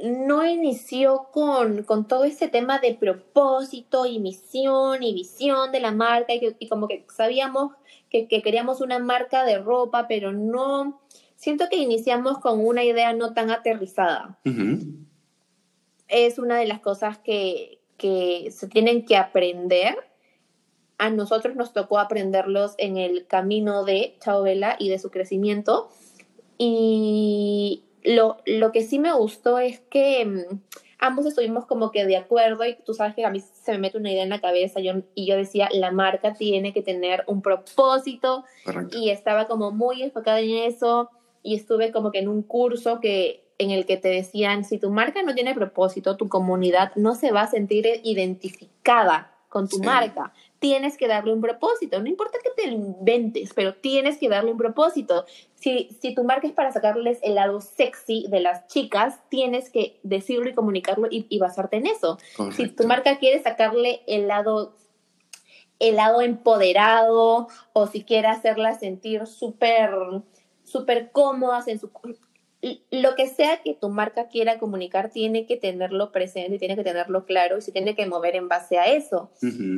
no 0.02 0.48
inició 0.48 1.28
con, 1.32 1.86
todo 2.08 2.24
ese 2.24 2.48
tema 2.48 2.80
de 2.80 2.94
propósito 2.94 4.06
y 4.06 4.20
misión 4.20 5.04
y 5.04 5.14
visión 5.14 5.72
de 5.72 5.80
la 5.80 5.92
marca 5.92 6.34
y, 6.34 6.68
como 6.70 6.88
que 6.88 7.06
sabíamos 7.14 7.74
que, 8.10 8.28
queríamos 8.28 8.80
una 8.82 9.00
marca 9.00 9.44
de 9.44 9.58
ropa, 9.58 10.08
pero 10.08 10.32
no, 10.32 11.02
siento 11.36 11.66
que 11.70 11.76
iniciamos 11.76 12.40
con 12.40 12.66
una 12.66 12.84
idea 12.84 13.14
no 13.14 13.34
tan 13.34 13.52
aterrizada 13.52 14.40
es 16.10 16.40
una 16.40 16.58
de 16.58 16.68
las 16.68 16.80
cosas 16.80 17.18
que, 17.20 17.78
se 18.00 18.68
tienen 18.70 19.06
que 19.06 19.18
aprender. 19.18 19.96
A 20.98 21.10
nosotros 21.10 21.56
nos 21.56 21.74
tocó 21.74 22.00
aprenderlos 22.00 22.76
en 22.78 22.98
el 22.98 23.28
camino 23.28 23.84
de 23.84 24.18
Chao 24.22 24.44
Vela 24.44 24.78
y 24.80 24.88
de 24.88 25.00
su 25.00 25.12
crecimiento. 25.12 25.90
Y 26.58 27.84
lo, 28.04 28.72
que 28.72 28.84
sí 28.84 29.00
me 29.00 29.14
gustó 29.14 29.60
es 29.60 29.80
que 29.80 30.26
mm, 30.26 30.60
ambos 31.00 31.26
estuvimos 31.26 31.66
como 31.66 31.92
que 31.92 32.06
de 32.06 32.18
acuerdo 32.18 32.66
y 32.66 32.78
tú 32.86 32.94
sabes 32.94 33.16
que 33.16 33.26
a 33.26 33.30
mí 33.30 33.40
se 33.40 33.72
me 33.74 33.80
mete 33.80 33.98
una 33.98 34.12
idea 34.12 34.24
en 34.24 34.30
la 34.30 34.42
cabeza 34.42 34.80
yo, 34.80 34.94
y 35.16 35.26
yo 35.26 35.36
decía, 35.36 35.70
la 35.72 35.92
marca 35.92 36.34
tiene 36.34 36.74
que 36.74 36.82
tener 36.82 37.24
un 37.28 37.42
propósito 37.42 38.44
y 38.92 39.10
estaba 39.10 39.48
como 39.48 39.72
muy 39.72 40.04
enfocada 40.04 40.40
en 40.40 40.58
eso 40.58 41.10
y 41.44 41.56
estuve 41.56 41.92
como 41.92 42.12
que 42.12 42.20
en 42.20 42.28
un 42.28 42.44
curso 42.44 43.00
que 43.00 43.46
en 43.58 43.72
el 43.72 43.86
que 43.86 43.98
te 43.98 44.08
decían, 44.08 44.64
si 44.64 44.78
tu 44.78 44.90
marca 44.90 45.22
no 45.22 45.36
tiene 45.36 45.54
propósito, 45.54 46.16
tu 46.16 46.30
comunidad 46.30 46.94
no 46.96 47.14
se 47.14 47.32
va 47.32 47.42
a 47.42 47.48
sentir 47.48 47.86
identificada 48.04 49.36
con 49.50 49.68
tu 49.68 49.80
marca. 49.80 50.32
Tienes 50.60 50.98
que 50.98 51.08
darle 51.08 51.34
un 51.34 51.42
propósito. 51.42 52.00
No 52.02 52.08
importa 52.08 52.38
que 52.44 52.50
te 52.62 52.70
lo 52.70 52.74
inventes, 52.74 53.54
pero 53.54 53.76
tienes 53.76 54.18
que 54.18 54.30
darle 54.30 54.52
un 54.52 54.58
propósito. 54.58 55.26
Si, 55.56 55.90
si 56.02 56.14
tu 56.14 56.24
marca 56.24 56.48
es 56.48 56.54
para 56.54 56.72
sacarles 56.72 57.20
el 57.24 57.36
lado 57.36 57.62
sexy 57.62 58.28
de 58.30 58.42
las 58.42 58.68
chicas, 58.68 59.20
tienes 59.30 59.70
que 59.70 60.00
decirlo 60.04 60.50
y 60.50 60.54
comunicarlo 60.54 61.08
y, 61.10 61.40
basarte 61.40 61.78
en 61.78 61.88
eso. 61.88 62.18
Si 62.56 62.68
tu 62.68 62.86
marca 62.86 63.18
quiere 63.18 63.42
sacarle 63.42 64.02
el 64.08 64.28
lado 64.28 64.76
el 65.80 65.96
lado 65.96 66.22
empoderado 66.22 67.48
o 67.72 67.88
si 67.88 68.04
quiere 68.04 68.28
hacerla 68.28 68.78
sentir 68.78 69.26
súper 69.28 69.92
súper 70.64 71.12
cómodas 71.12 71.68
en 71.68 71.80
su 71.80 71.90
lo 72.92 73.16
que 73.16 73.28
sea 73.28 73.62
que 73.62 73.74
tu 73.74 73.90
marca 73.90 74.28
quiera 74.28 74.60
comunicar 74.60 75.10
tiene 75.12 75.46
que 75.46 75.56
tenerlo 75.56 76.12
presente, 76.12 76.60
tiene 76.60 76.76
que 76.76 76.84
tenerlo 76.84 77.26
claro 77.26 77.58
y 77.58 77.62
se 77.62 77.72
tiene 77.72 77.96
que 77.96 78.06
mover 78.06 78.36
en 78.36 78.50
base 78.50 78.78
a 78.78 78.88
eso. 78.88 79.32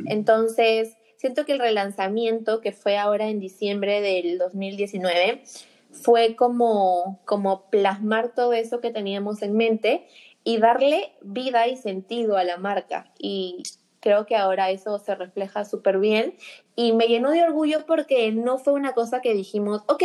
Entonces, 0.07 0.97
siento 1.17 1.45
que 1.45 1.51
el 1.53 1.59
relanzamiento 1.59 2.61
que 2.61 2.71
fue 2.71 2.97
ahora 2.97 3.29
en 3.29 3.39
diciembre 3.39 4.01
del 4.01 4.39
2019 4.39 5.43
fue 5.91 6.35
como, 6.35 7.19
como 7.25 7.69
plasmar 7.69 8.33
todo 8.33 8.53
eso 8.53 8.81
que 8.81 8.91
teníamos 8.91 9.43
en 9.43 9.55
mente 9.55 10.07
y 10.43 10.57
darle 10.57 11.11
vida 11.21 11.67
y 11.67 11.77
sentido 11.77 12.37
a 12.37 12.43
la 12.43 12.57
marca. 12.57 13.11
Y 13.19 13.61
creo 13.99 14.25
que 14.25 14.35
ahora 14.35 14.71
eso 14.71 14.97
se 14.97 15.13
refleja 15.13 15.65
súper 15.65 15.99
bien 15.99 16.33
y 16.75 16.93
me 16.93 17.07
llenó 17.07 17.29
de 17.29 17.43
orgullo 17.43 17.85
porque 17.85 18.31
no 18.31 18.57
fue 18.57 18.73
una 18.73 18.93
cosa 18.93 19.21
que 19.21 19.35
dijimos, 19.35 19.83
ok, 19.87 20.03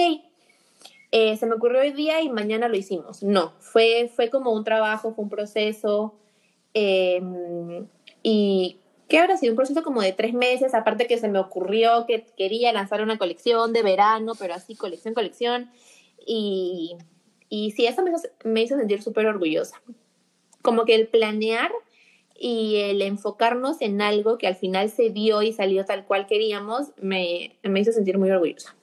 eh, 1.13 1.37
se 1.37 1.47
me 1.47 1.55
ocurrió 1.55 1.81
hoy 1.81 1.93
día 1.93 2.21
y 2.23 2.29
mañana 2.29 2.69
lo 2.69 2.77
hicimos. 2.77 3.23
No, 3.23 3.55
fue, 3.61 4.11
fue 4.15 4.31
como 4.31 4.53
un 4.53 4.65
trabajo, 4.65 5.15
fue 5.15 5.25
un 5.25 5.31
proceso. 5.31 6.15
Em, 6.75 7.87
y 8.23 8.79
que 9.09 9.19
habrá 9.19 9.37
sido 9.37 9.53
un 9.53 9.57
proceso 9.57 9.83
como 9.83 10.03
de 10.03 10.13
tres 10.13 10.35
meses, 10.35 10.75
aparte 10.75 11.07
que 11.07 11.19
se 11.19 11.29
me 11.29 11.39
ocurrió 11.39 12.07
que 12.07 12.27
quería 12.37 12.73
lanzar 12.73 13.03
una 13.03 13.19
colección 13.19 13.73
de 13.73 13.83
verano, 13.83 14.33
pero 14.39 14.55
así 14.55 14.75
colección, 14.75 15.15
colección. 15.15 15.71
Y, 16.27 16.97
y 17.49 17.71
sí, 17.71 17.87
eso 17.87 18.03
me 18.03 18.11
hizo, 18.11 18.29
me 18.45 18.63
hizo 18.63 18.77
sentir 18.77 19.03
súper 19.03 19.27
orgullosa. 19.27 19.81
Como 20.63 20.85
que 20.85 20.97
el 20.97 21.07
planear 21.07 21.71
y 22.39 22.77
el 22.77 23.01
enfocarnos 23.03 23.81
en 23.81 24.03
algo 24.03 24.39
que 24.39 24.47
al 24.47 24.57
final 24.57 24.91
se 24.91 25.11
dio 25.11 25.43
y 25.43 25.53
salió 25.53 25.85
tal 25.85 26.05
cual 26.05 26.27
queríamos, 26.27 26.89
me, 27.01 27.57
me 27.63 27.81
hizo 27.81 27.93
sentir 27.93 28.19
muy 28.19 28.31
orgullosa. 28.31 28.75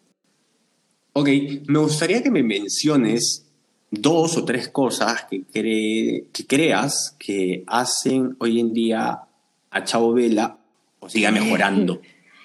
Ok, 1.14 1.30
me 1.68 1.80
gustaría 1.80 2.24
que 2.24 2.32
me 2.32 2.42
menciones 2.42 3.46
dos 3.92 4.36
o 4.36 4.46
tres 4.46 4.70
cosas 4.70 5.26
que, 5.30 5.44
que 6.34 6.48
creas 6.48 7.16
que 7.20 7.64
hacen 7.68 8.36
hoy 8.40 8.60
en 8.60 8.74
día 8.74 9.22
a 9.70 9.84
Chavo 9.84 10.14
Vela 10.14 10.58
o 11.00 11.10
siga 11.10 11.30
mejorando. 11.30 12.02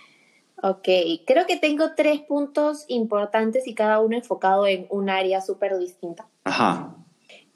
ok, 0.63 0.89
creo 1.27 1.47
que 1.47 1.57
tengo 1.57 1.95
tres 1.97 2.21
puntos 2.21 2.85
importantes 2.89 3.67
y 3.67 3.75
cada 3.75 4.01
uno 4.01 4.17
enfocado 4.17 4.67
en 4.67 4.87
un 4.91 5.09
área 5.09 5.41
súper 5.41 5.79
distinta. 5.79 6.29
Ajá. 6.45 6.95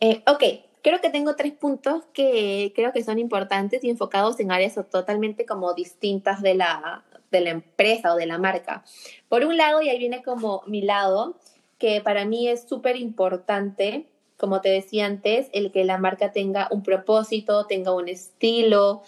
Eh, 0.00 0.22
ok, 0.26 0.42
creo 0.82 1.00
que 1.00 1.10
tengo 1.10 1.36
tres 1.36 1.52
puntos 1.52 2.04
que 2.14 2.72
creo 2.74 2.92
que 2.92 3.04
son 3.04 3.18
importantes 3.18 3.84
y 3.84 3.90
enfocados 3.90 4.40
en 4.40 4.50
áreas 4.50 4.78
totalmente 4.90 5.44
como 5.44 5.74
distintas 5.74 6.40
de 6.40 6.54
la, 6.54 7.04
de 7.32 7.40
la 7.40 7.50
empresa 7.50 8.14
o 8.14 8.16
de 8.16 8.26
la 8.26 8.38
marca. 8.38 8.84
Por 9.28 9.44
un 9.44 9.56
lado, 9.56 9.82
y 9.82 9.88
ahí 9.88 9.98
viene 9.98 10.22
como 10.22 10.62
mi 10.66 10.82
lado, 10.82 11.36
que 11.78 12.00
para 12.00 12.24
mí 12.24 12.48
es 12.48 12.68
súper 12.68 12.96
importante, 12.96 14.06
como 14.36 14.60
te 14.60 14.68
decía 14.68 15.06
antes, 15.06 15.48
el 15.52 15.72
que 15.72 15.84
la 15.84 15.98
marca 15.98 16.30
tenga 16.30 16.68
un 16.70 16.84
propósito, 16.84 17.66
tenga 17.66 17.92
un 17.92 18.08
estilo, 18.08 19.02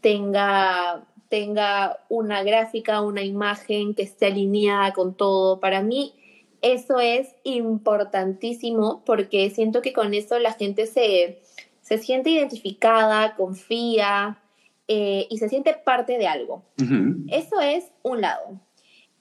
tenga, 0.00 1.06
tenga 1.28 1.98
una 2.08 2.42
gráfica, 2.42 3.00
una 3.00 3.22
imagen 3.22 3.94
que 3.94 4.02
esté 4.02 4.26
alineada 4.26 4.92
con 4.92 5.14
todo. 5.14 5.58
Para 5.58 5.82
mí 5.82 6.14
eso 6.62 7.00
es 7.00 7.34
importantísimo 7.44 9.02
porque 9.04 9.50
siento 9.50 9.82
que 9.82 9.92
con 9.92 10.14
eso 10.14 10.38
la 10.38 10.52
gente 10.52 10.86
se, 10.86 11.40
se 11.80 11.98
siente 11.98 12.30
identificada, 12.30 13.34
confía, 13.34 14.38
eh, 14.92 15.28
y 15.30 15.38
se 15.38 15.48
siente 15.48 15.72
parte 15.72 16.18
de 16.18 16.26
algo. 16.26 16.64
Eso 17.28 17.60
es 17.60 17.92
un 18.02 18.22
lado. 18.22 18.60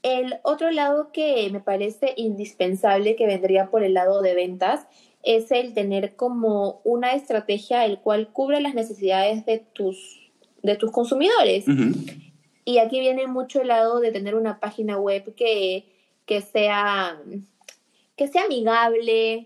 El 0.01 0.39
otro 0.41 0.71
lado 0.71 1.12
que 1.12 1.47
me 1.51 1.60
parece 1.60 2.15
indispensable 2.17 3.15
que 3.15 3.27
vendría 3.27 3.69
por 3.69 3.84
el 3.84 3.93
lado 3.93 4.23
de 4.23 4.34
ventas 4.34 4.88
es 5.21 5.51
el 5.51 5.75
tener 5.75 6.15
como 6.15 6.82
una 6.84 7.13
estrategia 7.13 7.86
el 7.86 7.99
cual 7.99 8.29
cubre 8.29 8.62
las 8.62 8.73
necesidades 8.73 9.45
de 9.45 9.60
tus, 9.60 10.32
de 10.63 10.75
tus 10.75 10.89
consumidores. 10.89 11.65
Y 12.65 12.79
aquí 12.79 12.99
viene 12.99 13.27
mucho 13.27 13.62
el 13.62 13.67
lado 13.67 13.99
de 13.99 14.12
tener 14.12 14.34
una 14.34 14.60
página 14.60 14.97
web 14.97 15.36
que, 15.36 15.86
que, 16.25 16.41
sea, 16.41 17.21
que 18.15 18.27
sea 18.27 18.45
amigable, 18.45 19.45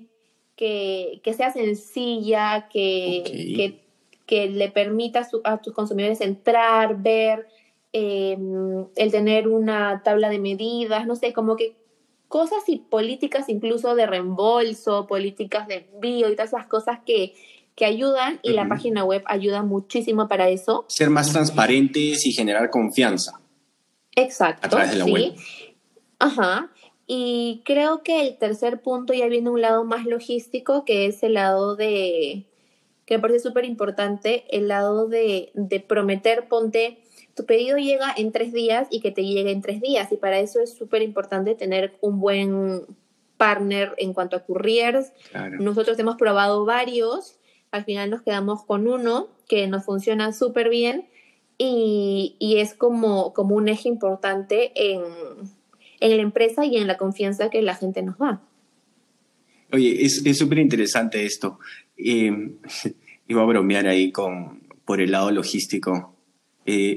que, 0.55 1.19
que 1.21 1.33
sea 1.33 1.51
sencilla, 1.51 2.69
que, 2.71 3.23
que 3.57 3.82
que 4.25 4.47
le 4.47 4.69
permita 4.69 5.27
a, 5.43 5.57
tus 5.57 5.73
consumidores 5.73 6.21
entrar, 6.21 7.01
ver, 7.01 7.47
em, 7.91 8.85
el 8.95 9.11
tener 9.11 9.47
una 9.47 10.01
tabla 10.03 10.29
de 10.29 10.39
medidas, 10.39 11.05
no 11.05 11.15
sé, 11.15 11.33
como 11.33 11.55
que 11.55 11.75
cosas 12.27 12.63
y 12.67 12.77
políticas 12.77 13.49
incluso 13.49 13.95
de 13.95 14.07
reembolso, 14.07 15.05
políticas 15.07 15.67
de 15.67 15.87
envío 15.93 16.29
y 16.29 16.35
todas 16.35 16.49
esas 16.49 16.65
cosas 16.67 16.99
que, 17.05 17.33
que 17.75 17.85
ayudan 17.85 18.39
y 18.41 18.53
la 18.53 18.67
página 18.67 19.03
web 19.03 19.23
ayuda 19.25 19.61
muchísimo 19.63 20.27
para 20.27 20.49
eso. 20.49 20.85
Ser 20.87 21.09
más 21.09 21.31
transparentes 21.31 22.25
y 22.25 22.31
generar 22.31 22.69
confianza. 22.69 23.39
Exacto. 24.15 24.65
A 24.65 24.69
través 24.69 24.91
de 24.91 24.97
la 24.97 25.05
web. 25.05 25.35
Ajá. 26.19 26.71
Y 27.05 27.61
creo 27.65 28.01
que 28.01 28.21
el 28.21 28.37
tercer 28.37 28.81
punto 28.81 29.13
ya 29.13 29.27
viene 29.27 29.49
un 29.49 29.61
lado 29.61 29.83
más 29.83 30.05
logístico, 30.05 30.85
que 30.85 31.05
es 31.07 31.21
el 31.21 31.33
lado 31.33 31.75
de, 31.75 32.45
que 33.05 33.17
me 33.17 33.21
parece 33.21 33.39
súper 33.39 33.65
importante, 33.65 34.45
el 34.49 34.67
lado 34.67 35.07
de, 35.07 35.51
de 35.53 35.79
prometer, 35.79 36.47
ponte, 36.47 36.99
tu 37.35 37.45
pedido 37.45 37.77
llega 37.77 38.13
en 38.15 38.31
tres 38.31 38.53
días 38.53 38.87
y 38.91 39.01
que 39.01 39.11
te 39.11 39.23
llegue 39.23 39.51
en 39.51 39.61
tres 39.61 39.81
días. 39.81 40.11
Y 40.11 40.17
para 40.17 40.39
eso 40.39 40.59
es 40.61 40.73
súper 40.73 41.01
importante 41.01 41.55
tener 41.55 41.97
un 42.01 42.19
buen 42.19 42.81
partner 43.37 43.93
en 43.97 44.13
cuanto 44.13 44.35
a 44.35 44.43
couriers. 44.43 45.11
Nosotros 45.59 45.97
hemos 45.99 46.15
probado 46.15 46.65
varios, 46.65 47.37
al 47.71 47.83
final 47.83 48.09
nos 48.09 48.21
quedamos 48.21 48.63
con 48.63 48.87
uno 48.87 49.27
que 49.47 49.67
nos 49.67 49.83
funciona 49.83 50.31
súper 50.31 50.69
bien 50.69 51.09
y, 51.57 52.35
y, 52.39 52.57
es 52.57 52.73
como, 52.73 53.33
como 53.33 53.55
un 53.55 53.67
eje 53.67 53.89
importante 53.89 54.71
en, 54.75 55.01
en 55.99 56.17
la 56.17 56.23
empresa 56.23 56.65
y 56.65 56.77
en 56.77 56.87
la 56.87 56.97
confianza 56.97 57.49
que 57.49 57.61
la 57.61 57.75
gente 57.75 58.01
nos 58.01 58.17
da. 58.17 58.41
Oye, 59.71 60.05
es 60.05 60.37
súper 60.37 60.59
interesante 60.59 61.25
esto. 61.25 61.59
Eh, 61.97 62.31
iba 63.27 63.41
a 63.41 63.45
bromear 63.45 63.87
ahí 63.87 64.11
con, 64.11 64.61
por 64.85 65.01
el 65.01 65.11
lado 65.11 65.31
logístico. 65.31 66.13
Eh, 66.65 66.95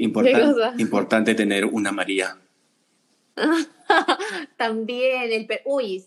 importante 0.78 1.34
tener 1.34 1.64
una 1.64 1.92
María. 1.92 2.38
También, 4.56 5.32
el 5.32 5.48
uy, 5.64 6.04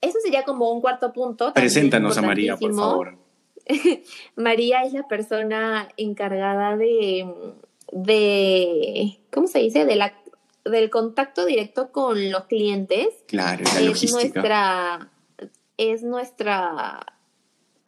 eso 0.00 0.18
sería 0.22 0.44
como 0.44 0.72
un 0.72 0.80
cuarto 0.80 1.12
punto. 1.12 1.52
Preséntanos 1.54 2.16
a 2.18 2.22
María, 2.22 2.56
por 2.56 2.74
favor. 2.74 3.16
María 4.36 4.82
es 4.82 4.92
la 4.92 5.06
persona 5.06 5.88
encargada 5.96 6.76
de, 6.76 7.32
de, 7.92 9.18
¿cómo 9.30 9.46
se 9.46 9.60
dice? 9.60 9.84
De 9.84 9.96
la, 9.96 10.14
del 10.64 10.90
contacto 10.90 11.44
directo 11.44 11.92
con 11.92 12.30
los 12.30 12.44
clientes. 12.44 13.08
Claro, 13.26 13.64
la 13.64 13.80
es 13.80 14.12
Nuestra, 14.12 15.10
es 15.76 16.02
nuestra 16.02 17.06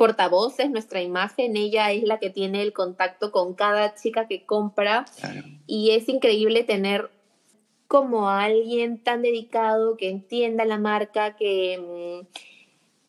portavoz, 0.02 0.58
es 0.58 0.68
nuestra 0.68 1.00
imagen, 1.00 1.56
ella 1.56 1.92
es 1.92 2.02
la 2.02 2.18
que 2.18 2.28
tiene 2.28 2.60
el 2.60 2.72
contacto 2.72 3.30
con 3.30 3.54
cada 3.54 3.94
chica 3.94 4.26
que 4.26 4.44
compra 4.44 5.04
y 5.68 5.92
es 5.92 6.08
increíble 6.08 6.64
tener 6.64 7.08
como 7.86 8.28
alguien 8.28 8.98
tan 8.98 9.22
dedicado 9.22 9.96
que 9.96 10.10
entienda 10.10 10.64
la 10.64 10.78
marca, 10.78 11.36
que 11.36 11.78
mm, 11.78 12.26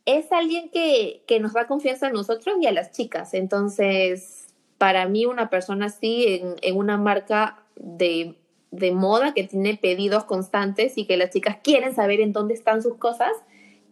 es 0.06 0.32
alguien 0.32 0.70
que, 0.70 1.24
que, 1.26 1.40
nos 1.40 1.54
da 1.54 1.66
confianza 1.66 2.08
a 2.08 2.12
nosotros 2.12 2.58
y 2.62 2.68
a 2.68 2.72
las 2.72 2.92
chicas. 2.92 3.34
Entonces, 3.34 4.54
para 4.78 5.08
mí 5.08 5.26
una 5.26 5.50
persona 5.50 5.88
así 5.88 6.26
en, 6.28 6.58
en 6.62 6.78
una 6.78 6.98
marca 6.98 7.64
de, 7.76 8.36
de 8.70 8.92
moda 8.92 9.34
que 9.34 9.46
tiene 9.46 9.78
pedidos 9.78 10.26
constantes 10.26 10.96
y 11.00 11.08
que 11.08 11.18
las 11.18 11.32
chicas 11.32 11.58
quieren 11.64 11.96
saber 11.96 12.22
en 12.22 12.34
dónde 12.34 12.54
están 12.54 12.84
sus 12.84 12.98
cosas, 12.98 13.32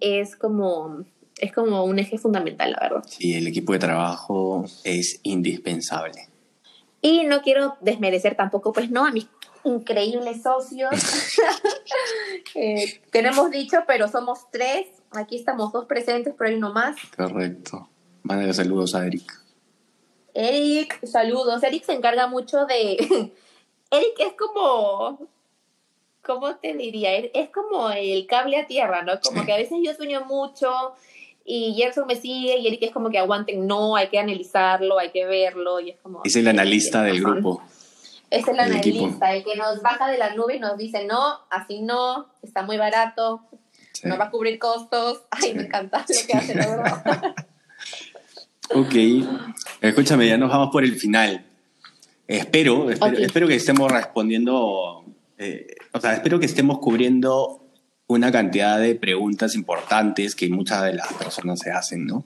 es 0.01 0.35
como 0.35 1.03
es 1.41 1.51
como 1.51 1.83
un 1.83 1.99
eje 1.99 2.17
fundamental, 2.17 2.71
la 2.71 2.79
verdad. 2.79 3.03
Sí, 3.07 3.33
el 3.33 3.47
equipo 3.47 3.73
de 3.73 3.79
trabajo 3.79 4.65
es 4.83 5.19
indispensable. 5.23 6.29
Y 7.01 7.23
no 7.23 7.41
quiero 7.41 7.77
desmerecer 7.81 8.35
tampoco, 8.35 8.71
pues 8.71 8.91
no, 8.91 9.05
a 9.05 9.11
mis 9.11 9.27
increíbles 9.63 10.43
socios, 10.43 10.91
eh, 12.55 13.01
que 13.11 13.19
hemos 13.19 13.51
dicho, 13.51 13.79
pero 13.87 14.07
somos 14.07 14.49
tres. 14.51 14.87
Aquí 15.11 15.35
estamos 15.35 15.73
dos 15.73 15.85
presentes, 15.85 16.33
pero 16.37 16.49
hay 16.49 16.55
uno 16.55 16.71
más. 16.71 16.95
Correcto. 17.17 17.89
Mándale 18.23 18.53
saludos 18.53 18.95
a 18.95 19.05
Eric. 19.05 19.41
Eric, 20.33 21.05
saludos. 21.05 21.61
Eric 21.63 21.83
se 21.83 21.93
encarga 21.93 22.27
mucho 22.27 22.65
de... 22.65 22.95
Eric 23.91 24.19
es 24.19 24.33
como 24.37 25.27
¿cómo 26.21 26.55
te 26.55 26.73
diría? 26.73 27.15
Es 27.17 27.49
como 27.49 27.89
el 27.89 28.25
cable 28.27 28.57
a 28.57 28.67
tierra, 28.67 29.03
¿no? 29.03 29.19
Como 29.19 29.45
que 29.45 29.53
a 29.53 29.57
veces 29.57 29.79
yo 29.83 29.93
sueño 29.93 30.25
mucho 30.25 30.93
y 31.45 31.73
Gerson 31.75 32.07
me 32.07 32.15
sigue 32.15 32.57
y 32.59 32.67
Eric 32.67 32.83
es 32.83 32.91
como 32.91 33.09
que 33.09 33.17
aguanten, 33.17 33.65
no, 33.67 33.95
hay 33.95 34.09
que 34.09 34.19
analizarlo, 34.19 34.99
hay 34.99 35.11
que 35.11 35.25
verlo 35.25 35.79
y 35.79 35.91
es 35.91 35.97
como... 36.01 36.21
Es 36.23 36.35
el 36.35 36.47
analista 36.47 37.03
del 37.03 37.21
grupo. 37.21 37.63
Es 38.29 38.47
el 38.47 38.59
analista, 38.59 39.33
el 39.33 39.43
que 39.43 39.55
nos 39.55 39.81
baja 39.81 40.09
de 40.09 40.17
la 40.17 40.33
nube 40.33 40.55
y 40.55 40.59
nos 40.59 40.77
dice, 40.77 41.05
no, 41.05 41.39
así 41.49 41.81
no, 41.81 42.27
está 42.41 42.63
muy 42.63 42.77
barato, 42.77 43.41
no 44.03 44.17
va 44.17 44.25
a 44.25 44.31
cubrir 44.31 44.57
costos. 44.57 45.23
Ay, 45.31 45.53
me 45.53 45.63
encanta 45.63 46.05
lo 46.07 46.27
que 46.27 46.33
hace, 46.37 46.59
ok, 48.73 48.95
escúchame, 49.81 50.27
ya 50.27 50.37
nos 50.37 50.49
vamos 50.49 50.69
por 50.71 50.83
el 50.83 50.95
final. 50.95 51.45
Espero, 52.27 52.89
espero, 52.89 53.47
que 53.49 53.55
estemos 53.55 53.91
respondiendo, 53.91 55.03
eh, 55.37 55.75
o 55.91 55.99
sea, 55.99 56.13
espero 56.13 56.39
que 56.39 56.45
estemos 56.45 56.79
cubriendo 56.79 57.60
una 58.13 58.31
cantidad 58.31 58.79
de 58.79 58.95
preguntas 58.95 59.55
importantes 59.55 60.35
que 60.35 60.49
muchas 60.49 60.83
de 60.83 60.93
las 60.93 61.11
personas 61.13 61.59
se 61.59 61.71
hacen, 61.71 62.05
¿no? 62.05 62.25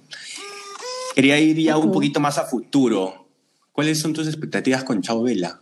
Quería 1.16 1.40
ir 1.40 1.58
ya 1.58 1.78
un 1.78 1.92
poquito 1.92 2.20
más 2.20 2.38
a 2.38 2.46
futuro. 2.46 3.28
¿Cuáles 3.72 4.00
son 4.00 4.14
tus 4.14 4.28
expectativas 4.28 4.84
con 4.84 5.02
Chao 5.02 5.24
Vela? 5.24 5.62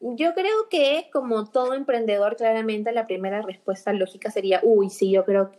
Yo 0.00 0.32
creo 0.34 0.68
que, 0.70 1.10
como 1.12 1.50
todo 1.50 1.74
emprendedor, 1.74 2.36
claramente 2.36 2.92
la 2.92 3.06
primera 3.06 3.42
respuesta 3.42 3.92
lógica 3.92 4.30
sería, 4.30 4.60
uy, 4.62 4.88
sí, 4.88 5.10
yo 5.10 5.24
creo, 5.24 5.52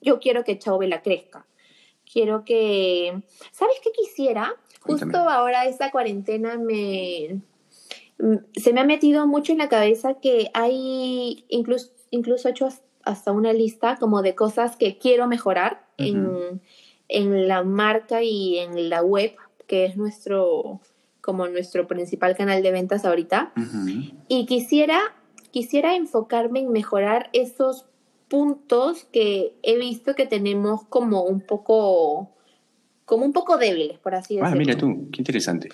yo 0.00 0.18
quiero 0.18 0.42
que 0.42 0.58
Chao 0.58 0.78
Vela 0.78 1.02
crezca. 1.02 1.46
Quiero 2.10 2.44
que, 2.44 3.22
¿sabes 3.52 3.76
qué 3.82 3.90
quisiera? 3.90 4.54
Justo 4.80 5.18
ahora 5.18 5.66
esta 5.66 5.90
cuarentena 5.90 6.56
me, 6.58 7.40
se 8.54 8.72
me 8.72 8.80
ha 8.80 8.84
metido 8.84 9.26
mucho 9.26 9.52
en 9.52 9.58
la 9.58 9.68
cabeza 9.68 10.14
que 10.14 10.50
hay 10.54 11.44
incluso, 11.48 11.90
incluso 12.10 12.48
hecho 12.48 12.68
hasta 13.06 13.32
una 13.32 13.52
lista 13.52 13.96
como 13.96 14.20
de 14.20 14.34
cosas 14.34 14.76
que 14.76 14.98
quiero 14.98 15.26
mejorar 15.28 15.86
en, 15.96 16.60
la 17.48 17.62
marca 17.62 18.22
y 18.22 18.58
en 18.58 18.90
la 18.90 19.02
web, 19.02 19.34
que 19.66 19.86
es 19.86 19.96
nuestro 19.96 20.80
como 21.20 21.48
nuestro 21.48 21.88
principal 21.88 22.36
canal 22.36 22.62
de 22.62 22.70
ventas 22.70 23.04
ahorita. 23.04 23.52
Y 24.28 24.46
quisiera, 24.46 25.00
quisiera 25.50 25.96
enfocarme 25.96 26.60
en 26.60 26.72
mejorar 26.72 27.30
esos 27.32 27.86
puntos 28.28 29.04
que 29.12 29.56
he 29.62 29.78
visto 29.78 30.14
que 30.14 30.26
tenemos 30.26 30.84
como 30.84 31.22
un 31.22 31.40
poco, 31.40 32.30
como 33.04 33.24
un 33.24 33.32
poco 33.32 33.56
débiles, 33.56 33.98
por 33.98 34.14
así 34.14 34.34
decirlo. 34.34 34.52
Ah, 34.52 34.56
mira 34.56 34.76
tú, 34.76 35.08
qué 35.12 35.20
interesante. 35.20 35.68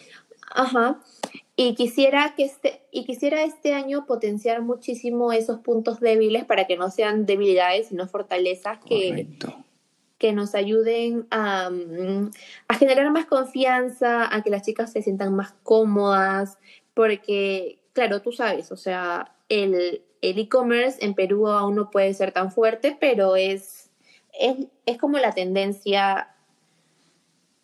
Ajá. 0.54 1.00
Y 1.64 1.74
quisiera, 1.76 2.34
que 2.36 2.44
este, 2.44 2.82
y 2.90 3.04
quisiera 3.04 3.44
este 3.44 3.72
año 3.72 4.04
potenciar 4.04 4.62
muchísimo 4.62 5.32
esos 5.32 5.60
puntos 5.60 6.00
débiles 6.00 6.44
para 6.44 6.66
que 6.66 6.76
no 6.76 6.90
sean 6.90 7.24
debilidades, 7.24 7.88
sino 7.88 8.08
fortalezas 8.08 8.78
que, 8.84 9.28
que 10.18 10.32
nos 10.32 10.56
ayuden 10.56 11.28
a, 11.30 11.70
mm, 11.70 12.32
a, 12.66 12.74
generar 12.74 13.08
más 13.12 13.26
confianza, 13.26 14.34
a 14.34 14.42
que 14.42 14.50
las 14.50 14.62
chicas 14.62 14.92
se 14.92 15.02
sientan 15.02 15.36
más 15.36 15.52
cómodas, 15.62 16.58
porque, 16.94 17.78
claro, 17.92 18.22
tú 18.22 18.32
sabes, 18.32 18.72
o 18.72 18.76
sea, 18.76 19.32
el 19.48 20.02
e-commerce 20.20 21.04
en 21.04 21.14
Perú 21.14 21.46
aún 21.46 21.76
no 21.76 21.90
puede 21.90 22.12
ser 22.14 22.32
tan 22.32 22.50
fuerte, 22.50 22.96
pero 23.00 23.36
es, 23.36 23.90
es, 24.32 24.66
es 24.84 24.98
como 24.98 25.18
la 25.18 25.30
tendencia 25.30 26.31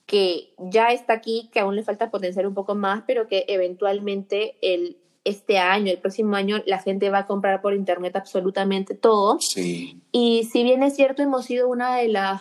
que 0.09 0.55
ya 0.57 0.89
está 0.89 1.13
aquí, 1.13 1.51
que 1.53 1.61
aún 1.61 1.77
le 1.77 1.83
falta 1.83 2.11
potenciar 2.11 2.47
un 2.47 2.55
poco 2.55 2.75
más, 2.75 3.05
pero 3.07 3.29
que 3.29 3.45
eventualmente 3.47 4.57
el, 4.63 4.97
este 5.23 5.59
año, 5.59 5.93
el 5.93 5.99
próximo 5.99 6.35
año, 6.35 6.63
la 6.65 6.79
gente 6.79 7.11
va 7.11 7.19
a 7.19 7.27
comprar 7.27 7.61
por 7.61 7.75
internet 7.75 8.17
absolutamente 8.17 8.95
todo. 8.95 9.39
Sí. 9.39 10.01
Y 10.11 10.49
si 10.51 10.65
bien 10.65 10.83
es 10.83 10.97
cierto, 10.97 11.23
hemos 11.23 11.45
sido 11.45 11.69
una 11.69 11.97
de 11.97 12.09
las 12.09 12.41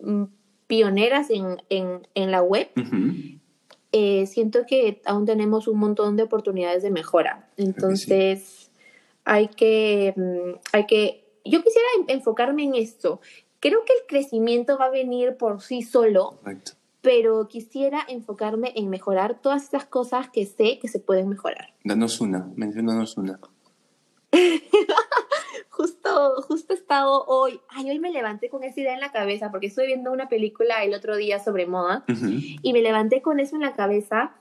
mm, 0.00 0.24
pioneras 0.66 1.28
en, 1.30 1.62
en, 1.70 2.30
la 2.32 2.42
web, 2.42 2.70
eh, 3.92 4.26
siento 4.26 4.66
que 4.66 5.00
aún 5.04 5.26
tenemos 5.26 5.68
un 5.68 5.78
montón 5.78 6.16
de 6.16 6.24
oportunidades 6.24 6.82
de 6.82 6.90
mejora. 6.90 7.48
Entonces, 7.56 8.72
hay 9.24 9.46
que, 9.46 10.12
mm, 10.16 10.58
hay 10.72 10.86
que, 10.86 11.24
yo 11.44 11.62
quisiera 11.62 11.86
enfocarme 12.08 12.64
en 12.64 12.74
esto. 12.74 13.20
Creo 13.60 13.84
que 13.84 13.92
el 13.92 14.08
crecimiento 14.08 14.76
va 14.76 14.86
a 14.86 14.90
venir 14.90 15.36
por 15.36 15.62
sí 15.62 15.82
solo 15.82 16.40
pero 17.06 17.46
quisiera 17.46 18.00
enfocarme 18.08 18.72
en 18.74 18.90
mejorar 18.90 19.40
todas 19.40 19.62
esas 19.62 19.84
cosas 19.84 20.28
que 20.28 20.44
sé 20.44 20.80
que 20.80 20.88
se 20.88 20.98
pueden 20.98 21.28
mejorar. 21.28 21.72
Danos 21.84 22.20
una, 22.20 22.50
mencionanos 22.56 23.16
una. 23.16 23.38
justo, 25.70 26.42
justo 26.48 26.72
he 26.72 26.76
estado 26.76 27.24
hoy, 27.28 27.60
ay, 27.68 27.90
hoy 27.90 28.00
me 28.00 28.10
levanté 28.10 28.50
con 28.50 28.64
esa 28.64 28.80
idea 28.80 28.94
en 28.94 28.98
la 28.98 29.12
cabeza 29.12 29.52
porque 29.52 29.68
estoy 29.68 29.86
viendo 29.86 30.10
una 30.10 30.28
película 30.28 30.82
el 30.82 30.94
otro 30.94 31.16
día 31.16 31.38
sobre 31.38 31.66
moda 31.66 32.04
y 32.08 32.72
me 32.72 32.82
levanté 32.82 33.22
con 33.22 33.38
eso 33.38 33.54
en 33.54 33.62
la 33.62 33.74
cabeza 33.74 34.34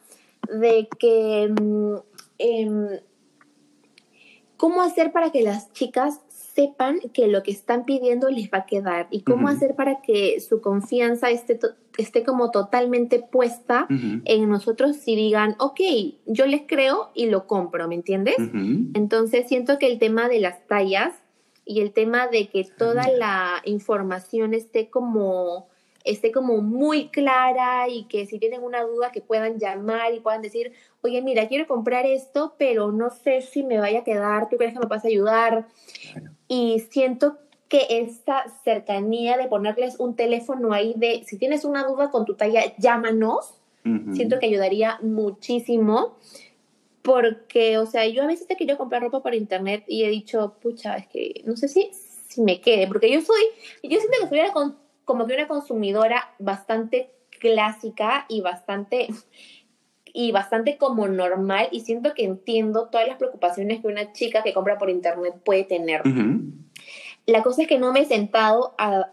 de 0.52 0.90
que 0.98 1.54
mm, 1.62 1.96
em, 2.40 2.88
cómo 4.58 4.82
hacer 4.82 5.12
para 5.12 5.32
que 5.32 5.44
las 5.44 5.72
chicas 5.74 6.25
sepan 6.56 7.00
que 7.14 7.28
lo 7.28 7.44
que 7.44 7.52
están 7.52 7.84
pidiendo 7.84 8.30
les 8.30 8.50
va 8.50 8.60
a 8.60 8.66
quedar 8.66 9.08
y 9.12 9.24
cómo 9.24 9.50
hacer 9.50 9.76
para 9.76 10.02
que 10.02 10.40
su 10.40 10.62
confianza 10.62 11.30
esté, 11.30 11.60
esté 11.98 12.24
como 12.24 12.50
totalmente 12.50 13.20
puesta 13.20 13.88
en 13.90 14.50
nosotros 14.50 15.06
y 15.06 15.18
digan, 15.18 15.56
ok, 15.60 15.82
yo 16.26 16.46
les 16.46 16.62
creo 16.66 17.12
y 17.14 17.26
lo 17.26 17.46
compro, 17.46 17.90
¿me 17.90 17.96
entiendes? 17.96 18.38
Entonces 18.94 19.48
siento 19.50 19.78
que 19.78 19.88
el 19.88 20.00
tema 20.00 20.30
de 20.30 20.40
las 20.40 20.66
tallas 20.66 21.14
y 21.66 21.82
el 21.82 21.92
tema 21.92 22.28
de 22.28 22.48
que 22.48 22.64
toda 22.64 23.10
la 23.10 23.62
información 23.66 24.54
esté 24.54 24.90
como 24.90 25.68
esté 26.06 26.32
como 26.32 26.62
muy 26.62 27.10
clara 27.10 27.90
y 27.90 28.04
que 28.04 28.28
si 28.28 28.38
tienen 28.38 28.62
una 28.62 28.84
duda 28.84 29.12
que 29.12 29.22
puedan 29.22 29.58
llamar 29.58 30.14
y 30.14 30.20
puedan 30.20 30.44
decir, 30.44 30.72
oye, 31.02 31.22
mira, 31.24 31.48
quiero 31.48 31.68
comprar 31.68 32.06
esto, 32.06 32.54
pero 32.60 32.92
no 32.92 33.10
sé 33.10 33.42
si 33.42 33.64
me 33.64 33.80
vaya 33.80 34.02
a 34.02 34.04
quedar, 34.04 34.48
¿tú 34.48 34.58
crees 34.58 34.74
que 34.74 34.80
me 34.80 34.86
vas 34.86 35.04
a 35.04 35.08
ayudar? 35.08 35.66
Y 36.48 36.80
siento 36.92 37.38
que 37.68 37.88
esta 37.90 38.46
cercanía 38.64 39.38
de 39.38 39.48
ponerles 39.48 40.00
un 40.00 40.16
teléfono 40.16 40.74
ahí 40.74 40.94
de, 40.98 41.24
si 41.26 41.38
tienes 41.38 41.66
una 41.66 41.86
duda 41.86 42.12
con 42.12 42.26
tu 42.26 42.36
talla, 42.36 42.76
llámanos, 42.78 43.56
siento 44.14 44.40
que 44.40 44.48
ayudaría 44.48 45.00
muchísimo. 45.02 46.18
Porque, 47.02 47.78
o 47.78 47.86
sea, 47.86 48.08
yo 48.08 48.24
a 48.24 48.28
veces 48.28 48.48
he 48.50 48.56
querido 48.56 48.80
comprar 48.80 49.04
ropa 49.04 49.22
por 49.22 49.36
internet 49.36 49.84
y 49.88 50.06
he 50.06 50.10
dicho, 50.10 50.56
pucha, 50.60 50.96
es 50.96 51.08
que 51.08 51.44
no 51.46 51.56
sé 51.56 51.68
si, 51.68 51.92
si 52.28 52.42
me 52.42 52.62
quede, 52.62 52.88
porque 52.88 53.12
yo 53.12 53.22
soy, 53.22 53.44
yo 53.84 54.00
siento 54.00 54.18
que 54.22 54.28
soy 54.28 54.74
como 55.06 55.28
que 55.28 55.36
una 55.36 55.48
consumidora 55.48 56.34
bastante 56.40 57.12
clásica 57.40 58.26
y 58.28 58.42
bastante 58.42 59.08
y 60.16 60.32
bastante 60.32 60.78
como 60.78 61.10
normal 61.10 61.68
y 61.72 61.82
siento 61.82 62.14
que 62.14 62.24
entiendo 62.24 62.88
todas 62.90 63.06
las 63.06 63.18
preocupaciones 63.18 63.82
que 63.82 63.88
una 63.88 64.14
chica 64.14 64.44
que 64.44 64.54
compra 64.54 64.78
por 64.78 64.90
internet 64.90 65.34
puede 65.44 65.66
tener. 65.66 66.04
La 67.26 67.44
cosa 67.44 67.64
es 67.64 67.68
que 67.68 67.80
no 67.80 67.92
me 67.92 68.00
he 68.00 68.06
sentado 68.06 68.76
a, 68.78 69.12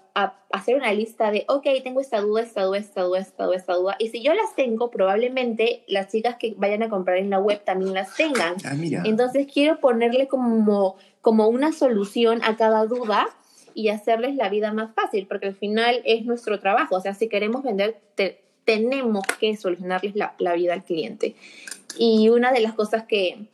hacer 0.53 0.77
una 0.77 0.93
lista 0.93 1.31
de, 1.31 1.45
ok, 1.49 1.67
tengo 1.83 2.01
esta 2.01 2.21
duda, 2.21 2.43
esta 2.43 2.63
duda, 2.63 2.79
esta 2.79 3.03
duda, 3.03 3.19
esta 3.19 3.45
duda, 3.47 3.57
esta 3.57 3.75
duda. 3.75 3.97
Y 3.99 4.11
si 4.11 4.23
yo 4.23 4.33
las 4.35 4.55
tengo, 4.55 4.91
probablemente 4.91 5.83
las 5.89 6.09
chicas 6.09 6.37
que 6.37 6.55
vayan 6.57 6.83
a 6.85 6.89
comprar 6.89 7.17
en 7.17 7.31
la 7.31 7.41
web 7.41 7.65
también 7.65 7.95
las 7.95 8.15
tengan. 8.15 8.55
Ah, 8.65 8.75
Entonces 9.05 9.49
quiero 9.53 9.81
ponerle 9.81 10.29
como, 10.29 10.97
como 11.21 11.49
una 11.49 11.73
solución 11.73 12.45
a 12.45 12.57
cada 12.57 12.87
duda 12.87 13.27
y 13.75 13.89
hacerles 13.89 14.37
la 14.37 14.51
vida 14.51 14.73
más 14.73 14.95
fácil, 14.95 15.27
porque 15.27 15.47
al 15.47 15.55
final 15.55 16.03
es 16.05 16.25
nuestro 16.27 16.61
trabajo. 16.61 16.95
O 16.97 17.01
sea, 17.01 17.15
si 17.15 17.29
queremos 17.29 17.63
vender, 17.65 17.99
tenemos 18.65 19.25
que 19.41 19.57
solucionarles 19.57 20.15
la, 20.15 20.35
la, 20.39 20.55
vida 20.55 20.75
al 20.75 20.85
cliente. 20.85 21.35
Y 21.99 22.29
una 22.29 22.53
de 22.53 22.61
las 22.61 22.75
cosas 22.75 23.05
que, 23.05 23.47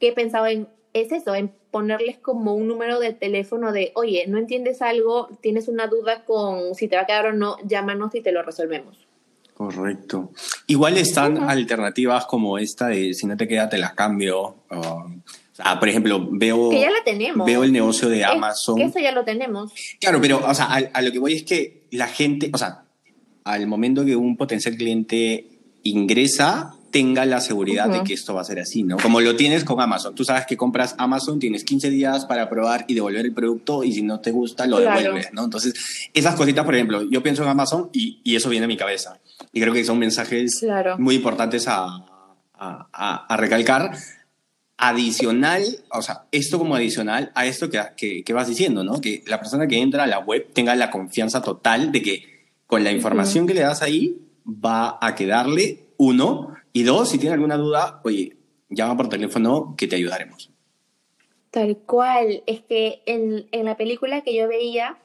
que 0.00 0.08
he 0.08 0.12
pensado 0.12 0.46
en 0.46 0.68
es 0.92 1.12
eso, 1.12 1.34
en 1.34 1.52
ponerles 1.70 2.18
como 2.18 2.54
un 2.54 2.66
número 2.66 2.98
de 2.98 3.12
teléfono 3.12 3.72
de, 3.72 3.92
oye, 3.94 4.24
no 4.26 4.38
entiendes 4.38 4.82
algo, 4.82 5.28
tienes 5.40 5.68
una 5.68 5.86
duda 5.86 6.24
con 6.24 6.74
si 6.74 6.88
te 6.88 6.96
va 6.96 7.02
a 7.02 7.06
quedar 7.06 7.26
o 7.26 7.32
no, 7.32 7.56
llámanos 7.64 8.14
y 8.14 8.20
te 8.20 8.32
lo 8.32 8.42
resolvemos. 8.42 9.06
Correcto. 9.54 10.30
Igual 10.68 10.96
están 10.98 11.50
alternativas 11.50 12.26
como 12.26 12.58
esta 12.58 12.88
de 12.88 13.12
si 13.12 13.26
no 13.26 13.36
te 13.36 13.48
queda, 13.48 13.68
te 13.68 13.76
las 13.76 13.92
cambio. 13.92 14.54
por 14.68 15.88
ejemplo, 15.88 16.28
veo. 16.30 16.70
Que 16.70 16.82
ya 16.82 16.90
la 16.90 17.02
tenemos. 17.04 17.44
Veo 17.44 17.64
el 17.64 17.72
negocio 17.72 18.08
de 18.08 18.24
Amazon. 18.24 18.76
que 18.76 18.84
eso 18.84 19.00
ya 19.00 19.10
lo 19.10 19.24
tenemos. 19.24 19.72
Claro, 20.00 20.20
pero, 20.20 20.40
o 20.46 20.54
sea, 20.54 20.66
a, 20.92 21.02
lo 21.02 21.10
que 21.10 21.18
voy 21.18 21.34
es 21.34 21.42
que 21.42 21.86
la 21.90 22.06
gente, 22.06 22.50
o 22.54 22.58
sea, 22.58 22.84
al 23.48 23.66
momento 23.66 24.04
que 24.04 24.16
un 24.16 24.36
potencial 24.36 24.76
cliente 24.76 25.46
ingresa, 25.82 26.74
tenga 26.90 27.26
la 27.26 27.40
seguridad 27.40 27.88
de 27.88 28.02
que 28.02 28.14
esto 28.14 28.34
va 28.34 28.40
a 28.40 28.44
ser 28.44 28.60
así, 28.60 28.82
¿no? 28.82 28.96
Como 28.96 29.20
lo 29.20 29.36
tienes 29.36 29.64
con 29.64 29.80
Amazon. 29.80 30.14
Tú 30.14 30.24
sabes 30.24 30.46
que 30.46 30.56
compras 30.56 30.94
Amazon, 30.98 31.38
tienes 31.38 31.64
15 31.64 31.90
días 31.90 32.24
para 32.24 32.48
probar 32.48 32.84
y 32.88 32.94
devolver 32.94 33.26
el 33.26 33.34
producto 33.34 33.84
y 33.84 33.92
si 33.92 34.02
no 34.02 34.20
te 34.20 34.30
gusta, 34.30 34.66
lo 34.66 34.78
devuelves, 34.78 35.32
¿no? 35.32 35.44
Entonces, 35.44 35.74
esas 36.14 36.34
cositas, 36.34 36.64
por 36.64 36.74
ejemplo, 36.74 37.02
yo 37.02 37.22
pienso 37.22 37.42
en 37.42 37.48
Amazon 37.48 37.90
y, 37.92 38.20
y 38.24 38.36
eso 38.36 38.48
viene 38.48 38.64
a 38.64 38.68
mi 38.68 38.76
cabeza. 38.76 39.18
Y 39.52 39.60
creo 39.60 39.72
que 39.72 39.84
son 39.84 39.98
mensajes 39.98 40.64
muy 40.98 41.16
importantes 41.16 41.68
a, 41.68 41.86
a, 42.54 43.26
a, 43.28 43.36
recalcar. 43.36 43.92
Adicional, 44.80 45.64
o 45.90 46.02
sea, 46.02 46.26
esto 46.30 46.56
como 46.56 46.76
adicional 46.76 47.32
a 47.34 47.46
esto 47.46 47.68
que, 47.68 47.82
que, 47.96 48.22
que, 48.22 48.32
vas 48.32 48.46
diciendo, 48.46 48.84
¿no? 48.84 49.00
Que 49.00 49.24
la 49.26 49.40
persona 49.40 49.66
que 49.66 49.78
entra 49.78 50.04
a 50.04 50.06
la 50.06 50.20
web 50.20 50.52
tenga 50.52 50.76
la 50.76 50.88
confianza 50.88 51.42
total 51.42 51.90
de 51.90 52.00
que 52.00 52.37
con 52.68 52.84
la 52.84 52.92
información 52.92 53.46
que 53.46 53.54
le 53.54 53.62
das 53.62 53.80
ahí 53.80 54.20
va 54.46 54.98
a 55.00 55.14
quedarle, 55.14 55.86
uno, 55.96 56.54
y 56.72 56.82
dos, 56.82 57.08
si 57.08 57.18
tiene 57.18 57.34
alguna 57.34 57.56
duda, 57.56 58.00
oye, 58.04 58.36
llama 58.68 58.96
por 58.96 59.08
teléfono 59.08 59.74
que 59.76 59.88
te 59.88 59.96
ayudaremos. 59.96 60.52
Tal 61.50 61.78
cual, 61.78 62.42
es 62.46 62.60
que 62.60 63.02
en, 63.06 63.48
en 63.52 63.64
la 63.64 63.78
película 63.78 64.20
que 64.20 64.36
yo 64.36 64.46
veía 64.46 64.98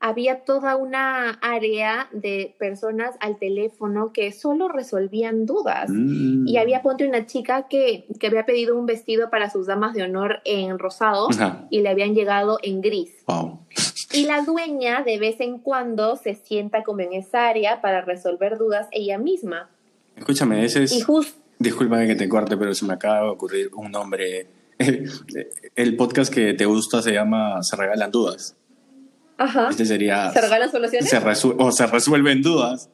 había 0.00 0.44
toda 0.44 0.76
una 0.76 1.30
área 1.42 2.08
de 2.12 2.54
personas 2.58 3.14
al 3.20 3.38
teléfono 3.38 4.12
que 4.12 4.30
solo 4.32 4.68
resolvían 4.68 5.46
dudas. 5.46 5.90
Mm. 5.90 6.46
Y 6.46 6.58
había, 6.58 6.82
ponte, 6.82 7.08
una 7.08 7.26
chica 7.26 7.66
que, 7.68 8.06
que, 8.20 8.26
había 8.26 8.44
pedido 8.44 8.78
un 8.78 8.86
vestido 8.86 9.30
para 9.30 9.50
sus 9.50 9.66
damas 9.66 9.94
de 9.94 10.02
honor 10.02 10.40
en 10.44 10.78
rosado 10.78 11.28
y 11.70 11.80
le 11.80 11.88
habían 11.88 12.14
llegado 12.14 12.58
en 12.62 12.80
gris. 12.80 13.12
Y 14.12 14.24
la 14.26 14.42
dueña 14.42 15.02
de 15.02 15.18
vez 15.18 15.40
en 15.40 15.58
cuando 15.58 16.16
se 16.16 16.34
sienta 16.34 16.84
como 16.84 17.00
en 17.00 17.14
esa 17.14 17.48
área 17.48 17.80
para 17.80 18.02
resolver 18.02 18.58
dudas 18.58 18.88
ella 18.92 19.18
misma. 19.18 19.70
Escúchame, 20.14 20.64
ese 20.64 20.84
es... 20.84 21.06
Discúlpame 21.58 22.06
que 22.06 22.16
te 22.16 22.28
corte, 22.28 22.56
pero 22.56 22.74
se 22.74 22.84
me 22.84 22.92
acaba 22.92 23.22
de 23.22 23.28
ocurrir 23.28 23.70
un 23.74 23.90
nombre. 23.90 24.46
El 25.74 25.96
podcast 25.96 26.32
que 26.32 26.52
te 26.52 26.66
gusta 26.66 27.00
se 27.00 27.12
llama 27.12 27.62
Se 27.62 27.76
regalan 27.76 28.10
dudas. 28.10 28.54
Ajá. 29.38 29.68
Este 29.70 29.84
sería... 29.84 30.30
¿Se 30.30 30.40
regalan 30.40 30.70
soluciones? 30.70 31.12
o 31.58 31.72
se 31.72 31.86
resuelven 31.86 32.42
dudas. 32.42 32.90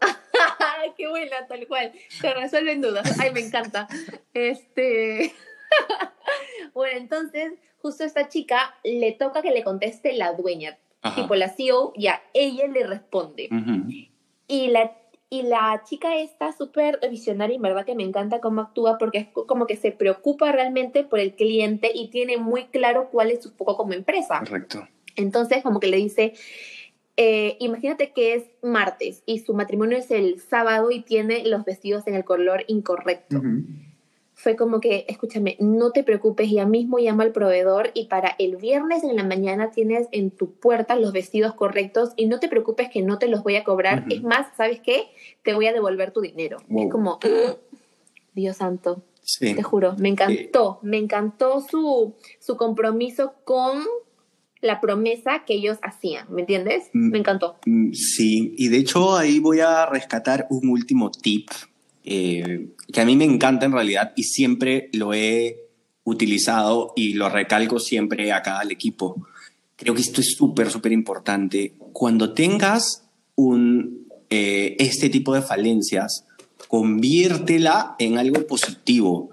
Qué 0.96 1.08
buena, 1.08 1.46
tal 1.48 1.66
cual. 1.66 1.92
Se 2.08 2.34
resuelven 2.34 2.80
dudas. 2.80 3.18
Ay, 3.18 3.32
me 3.32 3.40
encanta. 3.40 3.88
Este... 4.34 5.32
bueno, 6.74 6.98
entonces, 6.98 7.52
justo 7.78 8.04
a 8.04 8.06
esta 8.06 8.28
chica 8.28 8.74
le 8.84 9.12
toca 9.12 9.42
que 9.42 9.50
le 9.50 9.64
conteste 9.64 10.12
la 10.12 10.32
dueña. 10.32 10.78
Tipo 11.14 11.34
la 11.34 11.48
CEO, 11.48 11.94
ya, 11.96 12.22
ella 12.34 12.66
le 12.66 12.86
responde. 12.86 13.48
Y 14.48 14.68
la 14.68 14.92
y 15.32 15.42
la 15.42 15.80
chica 15.84 16.16
está 16.16 16.52
súper 16.52 16.98
visionaria 17.08 17.54
y 17.54 17.56
en 17.56 17.62
verdad 17.62 17.86
que 17.86 17.94
me 17.94 18.02
encanta 18.02 18.40
cómo 18.40 18.62
actúa 18.62 18.98
porque 18.98 19.18
es 19.18 19.28
como 19.46 19.66
que 19.66 19.76
se 19.76 19.92
preocupa 19.92 20.50
realmente 20.50 21.04
por 21.04 21.20
el 21.20 21.36
cliente 21.36 21.92
y 21.94 22.08
tiene 22.08 22.36
muy 22.36 22.64
claro 22.64 23.10
cuál 23.12 23.30
es 23.30 23.44
su 23.44 23.52
foco 23.52 23.76
como 23.76 23.92
empresa. 23.92 24.40
Correcto. 24.40 24.88
Entonces, 25.20 25.62
como 25.62 25.80
que 25.80 25.88
le 25.88 25.96
dice, 25.96 26.34
eh, 27.16 27.56
imagínate 27.60 28.12
que 28.12 28.34
es 28.34 28.44
martes 28.62 29.22
y 29.26 29.40
su 29.40 29.54
matrimonio 29.54 29.98
es 29.98 30.10
el 30.10 30.40
sábado 30.40 30.90
y 30.90 31.02
tiene 31.02 31.46
los 31.46 31.64
vestidos 31.64 32.06
en 32.06 32.14
el 32.14 32.24
color 32.24 32.64
incorrecto 32.66 33.40
fue 34.40 34.56
como 34.56 34.80
que, 34.80 35.04
escúchame, 35.06 35.56
no 35.60 35.90
te 35.92 36.02
preocupes, 36.02 36.50
ya 36.50 36.64
mismo 36.64 36.98
llama 36.98 37.24
al 37.24 37.32
proveedor 37.32 37.90
y 37.92 38.06
para 38.06 38.36
el 38.38 38.56
viernes 38.56 39.04
en 39.04 39.14
la 39.14 39.22
mañana 39.22 39.70
tienes 39.70 40.08
en 40.12 40.30
tu 40.30 40.52
puerta 40.52 40.96
los 40.96 41.12
vestidos 41.12 41.52
correctos 41.52 42.12
y 42.16 42.24
no 42.24 42.40
te 42.40 42.48
preocupes 42.48 42.88
que 42.88 43.02
no 43.02 43.18
te 43.18 43.28
los 43.28 43.42
voy 43.42 43.56
a 43.56 43.64
cobrar. 43.64 44.06
Es 44.08 44.22
más, 44.22 44.46
¿sabes 44.56 44.80
qué? 44.80 45.08
Te 45.42 45.52
voy 45.52 45.66
a 45.66 45.74
devolver 45.74 46.12
tu 46.12 46.22
dinero. 46.22 46.56
Es 46.74 46.90
como, 46.90 47.18
Dios 48.34 48.56
santo. 48.56 49.02
Te 49.38 49.62
juro, 49.62 49.94
me 49.98 50.08
encantó, 50.08 50.78
me 50.80 50.96
encantó 50.96 51.60
su, 51.60 52.14
su 52.38 52.56
compromiso 52.56 53.34
con 53.44 53.84
la 54.60 54.80
promesa 54.80 55.44
que 55.46 55.54
ellos 55.54 55.78
hacían, 55.82 56.26
¿me 56.32 56.42
entiendes? 56.42 56.84
Mm, 56.92 57.10
me 57.10 57.18
encantó. 57.18 57.58
Mm, 57.66 57.92
sí, 57.92 58.54
y 58.56 58.68
de 58.68 58.78
hecho 58.78 59.16
ahí 59.16 59.38
voy 59.38 59.60
a 59.60 59.86
rescatar 59.86 60.46
un 60.50 60.68
último 60.68 61.10
tip 61.10 61.48
eh, 62.04 62.68
que 62.92 63.00
a 63.00 63.04
mí 63.04 63.16
me 63.16 63.24
encanta 63.24 63.66
en 63.66 63.72
realidad 63.72 64.12
y 64.16 64.24
siempre 64.24 64.88
lo 64.92 65.14
he 65.14 65.70
utilizado 66.04 66.92
y 66.96 67.14
lo 67.14 67.28
recalco 67.28 67.78
siempre 67.78 68.32
acá 68.32 68.58
al 68.58 68.70
equipo. 68.70 69.26
Creo 69.76 69.94
que 69.94 70.00
esto 70.00 70.20
es 70.20 70.34
súper, 70.34 70.70
súper 70.70 70.92
importante. 70.92 71.74
Cuando 71.92 72.32
tengas 72.32 73.04
un, 73.36 74.08
eh, 74.28 74.76
este 74.78 75.08
tipo 75.08 75.34
de 75.34 75.42
falencias, 75.42 76.26
conviértela 76.68 77.96
en 77.98 78.18
algo 78.18 78.46
positivo. 78.46 79.30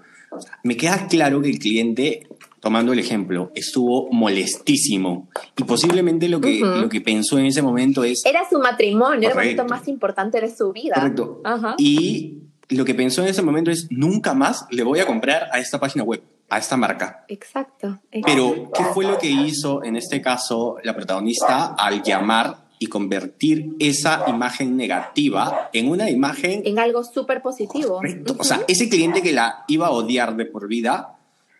me 0.62 0.76
queda 0.76 1.08
claro 1.08 1.40
que 1.40 1.50
el 1.50 1.58
cliente, 1.58 2.27
tomando 2.60 2.92
el 2.92 2.98
ejemplo, 2.98 3.50
estuvo 3.54 4.10
molestísimo 4.10 5.28
y 5.56 5.64
posiblemente 5.64 6.28
lo 6.28 6.40
que, 6.40 6.60
lo 6.60 6.88
que 6.88 7.00
pensó 7.00 7.38
en 7.38 7.46
ese 7.46 7.62
momento 7.62 8.04
es... 8.04 8.24
Era 8.24 8.48
su 8.48 8.58
matrimonio, 8.58 9.28
era 9.28 9.40
el 9.42 9.56
momento 9.56 9.64
más 9.66 9.88
importante 9.88 10.40
de 10.40 10.54
su 10.54 10.72
vida. 10.72 10.94
Correcto. 10.94 11.42
Y 11.78 12.38
lo 12.70 12.84
que 12.84 12.94
pensó 12.94 13.22
en 13.22 13.28
ese 13.28 13.42
momento 13.42 13.70
es, 13.70 13.86
nunca 13.90 14.34
más 14.34 14.66
le 14.70 14.82
voy 14.82 15.00
a 15.00 15.06
comprar 15.06 15.48
a 15.52 15.58
esta 15.58 15.78
página 15.78 16.04
web, 16.04 16.22
a 16.48 16.58
esta 16.58 16.76
marca. 16.76 17.24
Exacto. 17.28 17.98
Pero, 18.10 18.70
¿qué 18.74 18.84
fue 18.94 19.04
lo 19.04 19.18
que 19.18 19.30
hizo 19.30 19.82
en 19.84 19.96
este 19.96 20.20
caso 20.20 20.76
la 20.82 20.94
protagonista 20.94 21.74
al 21.74 22.02
llamar 22.02 22.68
y 22.80 22.86
convertir 22.86 23.74
esa 23.78 24.24
imagen 24.28 24.76
negativa 24.76 25.70
en 25.72 25.88
una 25.88 26.10
imagen... 26.10 26.62
En 26.64 26.78
algo 26.78 27.02
súper 27.04 27.42
positivo. 27.42 28.00
O 28.38 28.44
sea, 28.44 28.62
ese 28.68 28.88
cliente 28.88 29.22
que 29.22 29.32
la 29.32 29.64
iba 29.68 29.88
a 29.88 29.90
odiar 29.90 30.36
de 30.36 30.46
por 30.46 30.68
vida, 30.68 31.17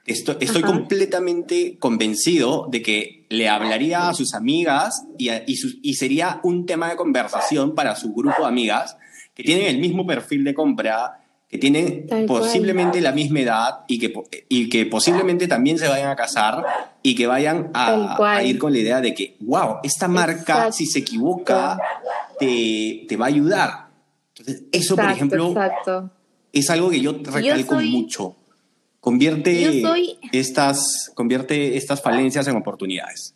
estoy, 0.09 0.37
estoy 0.41 0.63
completamente 0.63 1.77
convencido 1.79 2.67
de 2.71 2.83
que 2.83 3.27
le 3.29 3.49
hablaría 3.49 4.09
a 4.09 4.15
sus 4.15 4.35
amigas 4.35 5.05
y, 5.19 5.29
y 5.83 5.95
sería 5.95 6.41
un 6.43 6.67
tema 6.67 6.89
de 6.91 6.97
conversación 6.97 7.75
para 7.75 7.95
su 7.97 8.13
grupo 8.15 8.43
de 8.43 8.49
amigas 8.49 8.97
que 9.35 9.43
tienen 9.45 9.67
el 9.67 9.79
mismo 9.79 10.07
perfil 10.07 10.45
de 10.45 10.55
compra 10.55 11.21
que 11.49 11.57
tienen 11.57 12.07
Tal 12.07 12.27
posiblemente 12.27 12.99
cual. 12.99 13.05
la 13.05 13.13
misma 13.13 13.41
edad 13.41 13.71
y 13.89 13.99
que, 13.99 14.13
y 14.51 14.69
que 14.69 14.85
posiblemente 14.85 15.49
también 15.49 15.79
se 15.79 15.89
vayan 15.89 16.11
a 16.11 16.17
casar 16.17 16.63
y 17.03 17.15
que 17.15 17.27
vayan 17.27 17.71
a, 17.73 18.17
a 18.37 18.45
ir 18.45 18.59
con 18.59 18.73
la 18.73 18.79
idea 18.81 19.01
de 19.01 19.15
que, 19.15 19.37
wow, 19.41 19.77
esta 19.83 20.09
marca, 20.09 20.53
Exacto. 20.55 20.73
si 20.73 20.85
se 20.87 20.99
equivoca, 20.99 21.79
te, 22.39 23.07
te 23.09 23.17
va 23.17 23.25
a 23.27 23.29
ayudar. 23.29 23.89
Entonces, 24.37 24.65
eso, 24.73 24.95
por 24.95 25.05
Exacto, 25.05 25.17
ejemplo, 25.17 25.49
Exacto. 25.49 26.11
es 26.53 26.69
algo 26.69 26.91
que 26.91 27.01
yo 27.01 27.13
recalco 27.13 27.77
soy- 27.77 27.91
mucho. 27.91 28.37
Convierte, 29.01 29.81
soy- 29.83 30.19
estas, 30.33 31.11
convierte 31.15 31.77
estas 31.77 32.03
falencias 32.03 32.47
en 32.49 32.57
oportunidades. 32.57 33.35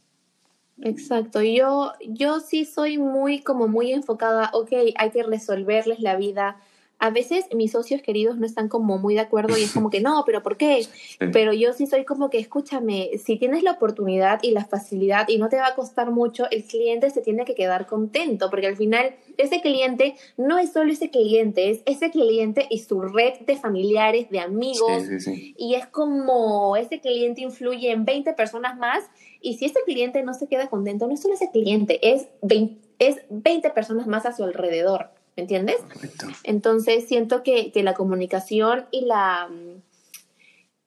Exacto, 0.81 1.43
yo, 1.43 1.93
yo 2.09 2.41
sí 2.41 2.65
soy 2.65 2.99
muy, 2.99 3.41
como 3.41 3.69
muy 3.69 3.93
enfocada, 3.93 4.51
ok, 4.53 4.73
hay 4.97 5.11
que 5.11 5.23
resolverles 5.23 6.01
la 6.01 6.17
vida. 6.17 6.57
A 7.05 7.11
veces 7.11 7.47
mis 7.53 7.73
socios 7.73 8.01
queridos 8.01 8.39
no 8.39 8.47
están 8.47 8.69
como 8.69 8.97
muy 8.97 9.15
de 9.15 9.21
acuerdo 9.21 9.59
y 9.59 9.65
es 9.65 9.73
como 9.73 9.91
que 9.91 10.01
no, 10.09 10.23
pero 10.25 10.45
¿por 10.45 10.57
qué? 10.57 10.87
Pero 11.33 11.53
yo 11.53 11.73
sí 11.73 11.89
soy 11.89 12.05
como 12.05 12.31
que, 12.31 12.39
escúchame, 12.39 13.11
si 13.19 13.37
tienes 13.39 13.65
la 13.65 13.73
oportunidad 13.73 14.39
y 14.41 14.53
la 14.53 14.65
facilidad 14.65 15.29
y 15.29 15.39
no 15.39 15.49
te 15.49 15.57
va 15.57 15.67
a 15.67 15.75
costar 15.75 16.13
mucho, 16.13 16.45
el 16.53 16.63
cliente 16.63 17.11
se 17.11 17.21
tiene 17.21 17.45
que 17.45 17.57
quedar 17.57 17.87
contento, 17.87 18.51
porque 18.51 18.69
al 18.69 18.77
final 18.77 19.17
ese 19.37 19.61
cliente 19.61 20.15
no 20.37 20.59
es 20.59 20.73
solo 20.73 20.93
ese 20.93 21.11
cliente, 21.11 21.71
es 21.71 21.83
ese 21.87 22.13
cliente 22.13 22.69
y 22.71 22.79
su 22.79 23.03
red 23.03 23.41
de 23.49 23.57
familiares, 23.57 24.31
de 24.31 24.39
amigos, 24.39 25.03
Sí, 25.03 25.19
sí, 25.19 25.21
sí. 25.21 25.55
y 25.59 25.75
es 25.75 25.89
como 25.89 26.77
ese 26.77 27.01
cliente 27.01 27.41
influye 27.41 27.91
en 27.91 28.05
20 28.05 28.33
personas 28.35 28.79
más 28.79 29.03
y 29.41 29.55
si 29.55 29.65
ese 29.65 29.81
cliente 29.85 30.23
no 30.23 30.35
se 30.35 30.47
queda 30.47 30.69
contento, 30.69 31.09
no 31.09 31.15
es 31.15 31.21
solo 31.21 31.35
ese 31.35 31.51
cliente, 31.51 31.99
es 32.15 32.29
20, 32.43 32.81
es 33.01 33.17
20 33.29 33.71
personas 33.71 34.07
más 34.07 34.25
a 34.25 34.33
su 34.33 34.45
alrededor, 34.45 35.11
¿me 35.37 35.43
entiendes? 35.43 35.77
Correcto. 35.93 36.27
Entonces 36.45 37.07
siento 37.09 37.43
que, 37.43 37.73
que 37.73 37.83
la 37.83 37.95
comunicación 37.95 38.87
y 38.91 39.05
la, 39.07 39.49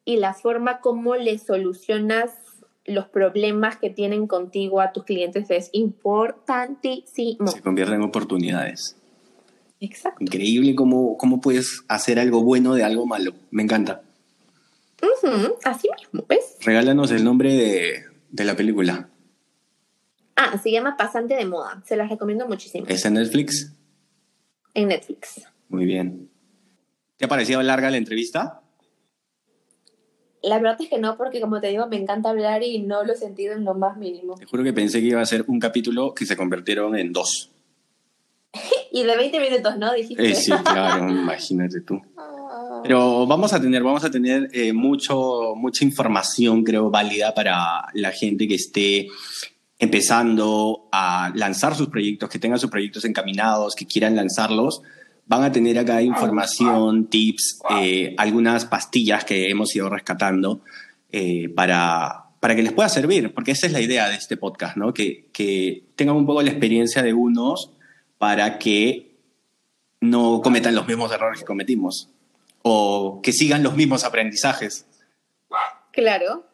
y 0.04 0.18
la 0.18 0.34
forma 0.34 0.80
como 0.80 1.16
le 1.16 1.38
solucionas 1.38 2.32
los 2.86 3.08
problemas 3.08 3.78
que 3.78 3.90
tienen 3.90 4.28
contigo 4.28 4.80
a 4.80 4.94
tus 4.94 5.06
clientes 5.06 5.50
es 5.50 5.70
importantísimo. 5.74 7.48
Se 7.48 7.62
convierte 7.62 7.96
en 7.96 8.04
oportunidades. 8.04 8.96
Exacto. 9.80 10.24
Increíble 10.24 10.76
cómo, 10.76 11.18
cómo 11.18 11.42
puedes 11.42 11.84
hacer 11.88 12.20
algo 12.20 12.44
bueno 12.44 12.76
de 12.76 12.84
algo 12.84 13.06
malo. 13.06 13.34
Me 13.52 13.64
encanta. 13.64 14.04
Así 15.64 15.90
mismo, 15.98 16.26
¿ves? 16.28 16.58
Regálanos 16.62 17.12
el 17.12 17.24
nombre 17.24 17.54
de, 17.54 18.04
de 18.30 18.44
la 18.44 18.56
película. 18.56 19.10
Ah, 20.36 20.58
se 20.58 20.72
llama 20.72 20.98
Pasante 20.98 21.36
de 21.36 21.46
Moda. 21.46 21.82
Se 21.86 21.96
las 21.96 22.10
recomiendo 22.10 22.48
muchísimo. 22.48 22.86
¿Es 22.88 23.06
en 23.06 23.16
Netflix? 23.16 23.74
En 24.76 24.90
Netflix. 24.90 25.42
Muy 25.70 25.86
bien. 25.86 26.30
¿Te 27.18 27.26
ha 27.26 27.28
parecido 27.28 27.64
larga 27.64 27.90
la 27.90 27.98
entrevista? 27.98 28.62
La 30.44 30.60
verdad 30.60 30.80
es 30.80 30.90
que 30.90 31.00
no, 31.00 31.18
porque 31.18 31.42
como 31.42 31.60
te 31.60 31.70
digo, 31.70 31.88
me 31.88 31.96
encanta 31.96 32.30
hablar 32.30 32.62
y 32.62 32.80
no 32.80 33.04
lo 33.04 33.14
he 33.14 33.16
sentido 33.16 33.54
en 33.54 33.64
lo 33.64 33.74
más 33.74 33.98
mínimo. 33.98 34.36
Te 34.36 34.46
juro 34.46 34.64
que 34.64 34.74
pensé 34.74 35.00
que 35.00 35.08
iba 35.08 35.22
a 35.22 35.26
ser 35.26 35.46
un 35.48 35.60
capítulo 35.60 36.14
que 36.14 36.26
se 36.26 36.38
convirtieron 36.38 36.96
en 36.96 37.12
dos. 37.12 37.52
Y 38.92 39.04
de 39.04 39.18
20 39.18 39.40
minutos, 39.42 39.78
¿no? 39.78 39.94
Dijiste. 39.94 40.30
Eh, 40.30 40.36
sí, 40.36 40.54
claro, 40.64 41.10
imagínate 41.10 41.82
tú. 41.82 42.02
Ah. 42.16 42.80
Pero 42.82 43.28
vamos 43.28 43.52
a 43.52 43.62
tener, 43.62 43.84
vamos 43.84 44.06
a 44.06 44.12
tener 44.12 44.50
eh, 44.54 44.72
mucho, 44.72 45.54
mucha 45.56 45.84
información, 45.84 46.64
creo, 46.64 46.90
válida 46.90 47.34
para 47.34 47.88
la 47.94 48.12
gente 48.12 48.48
que 48.48 48.56
esté 48.56 49.08
empezando 49.78 50.88
a 50.92 51.32
lanzar 51.36 51.76
sus 51.76 51.90
proyectos, 51.90 52.30
que 52.30 52.40
tengan 52.40 52.60
sus 52.60 52.70
proyectos 52.70 53.06
encaminados, 53.06 53.76
que 53.76 53.86
quieran 53.86 54.16
lanzarlos. 54.16 54.82
Van 55.26 55.44
a 55.44 55.52
tener 55.52 55.78
acá 55.80 56.02
información, 56.02 57.08
tips, 57.08 57.60
eh, 57.82 58.14
algunas 58.18 58.66
pastillas 58.66 59.26
que 59.26 59.50
hemos 59.50 59.76
ido 59.76 59.90
rescatando 59.90 60.62
eh, 61.12 61.50
para, 61.50 62.26
para 62.40 62.56
que 62.56 62.64
les 62.64 62.74
pueda 62.74 62.90
servir, 62.90 63.34
porque 63.34 63.52
esa 63.52 63.66
es 63.66 63.74
la 63.74 63.82
idea 63.82 64.08
de 64.08 64.16
este 64.16 64.38
podcast, 64.38 64.78
¿no? 64.78 64.94
Que, 64.94 65.30
que 65.34 65.86
tengan 65.96 66.16
un 66.16 66.26
poco 66.26 66.42
la 66.42 66.52
experiencia 66.52 67.02
de 67.02 67.14
unos 67.14 67.72
para 68.18 68.60
que 68.60 69.16
no 70.00 70.42
cometan 70.42 70.76
los 70.76 70.88
mismos 70.88 71.12
errores 71.12 71.40
que 71.40 71.46
cometimos 71.46 72.10
o 72.62 73.20
que 73.22 73.34
sigan 73.34 73.64
los 73.64 73.76
mismos 73.76 74.04
aprendizajes. 74.04 74.86
Claro. 75.92 76.46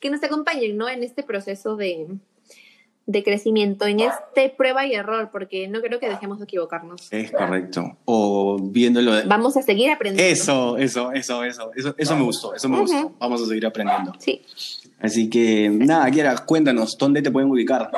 Que 0.00 0.10
nos 0.10 0.22
acompañen, 0.22 0.76
¿no? 0.76 0.88
En 0.88 1.02
este 1.02 1.22
proceso 1.22 1.76
de, 1.76 2.08
de 3.06 3.22
crecimiento, 3.22 3.86
en 3.86 4.00
este 4.00 4.48
prueba 4.50 4.86
y 4.86 4.94
error, 4.94 5.30
porque 5.32 5.68
no 5.68 5.80
creo 5.80 5.98
que 5.98 6.08
dejemos 6.08 6.38
de 6.38 6.44
equivocarnos. 6.44 7.12
Es 7.12 7.30
correcto. 7.32 7.96
O 8.04 8.58
viéndolo 8.60 9.14
de... 9.14 9.24
Vamos 9.24 9.56
a 9.56 9.62
seguir 9.62 9.90
aprendiendo. 9.90 10.32
Eso, 10.32 10.76
eso, 10.76 11.12
eso, 11.12 11.44
eso, 11.44 11.70
eso, 11.74 11.94
eso 11.96 12.16
me 12.16 12.22
gustó, 12.22 12.54
eso 12.54 12.68
me 12.68 12.80
gustó. 12.80 13.12
Vamos 13.18 13.42
a 13.42 13.46
seguir 13.46 13.66
aprendiendo. 13.66 14.12
Sí. 14.18 14.42
Así 15.00 15.28
que, 15.28 15.68
nada, 15.68 16.10
Kiara, 16.10 16.36
cuéntanos, 16.46 16.96
¿dónde 16.96 17.22
te 17.22 17.30
pueden 17.30 17.50
ubicar? 17.50 17.90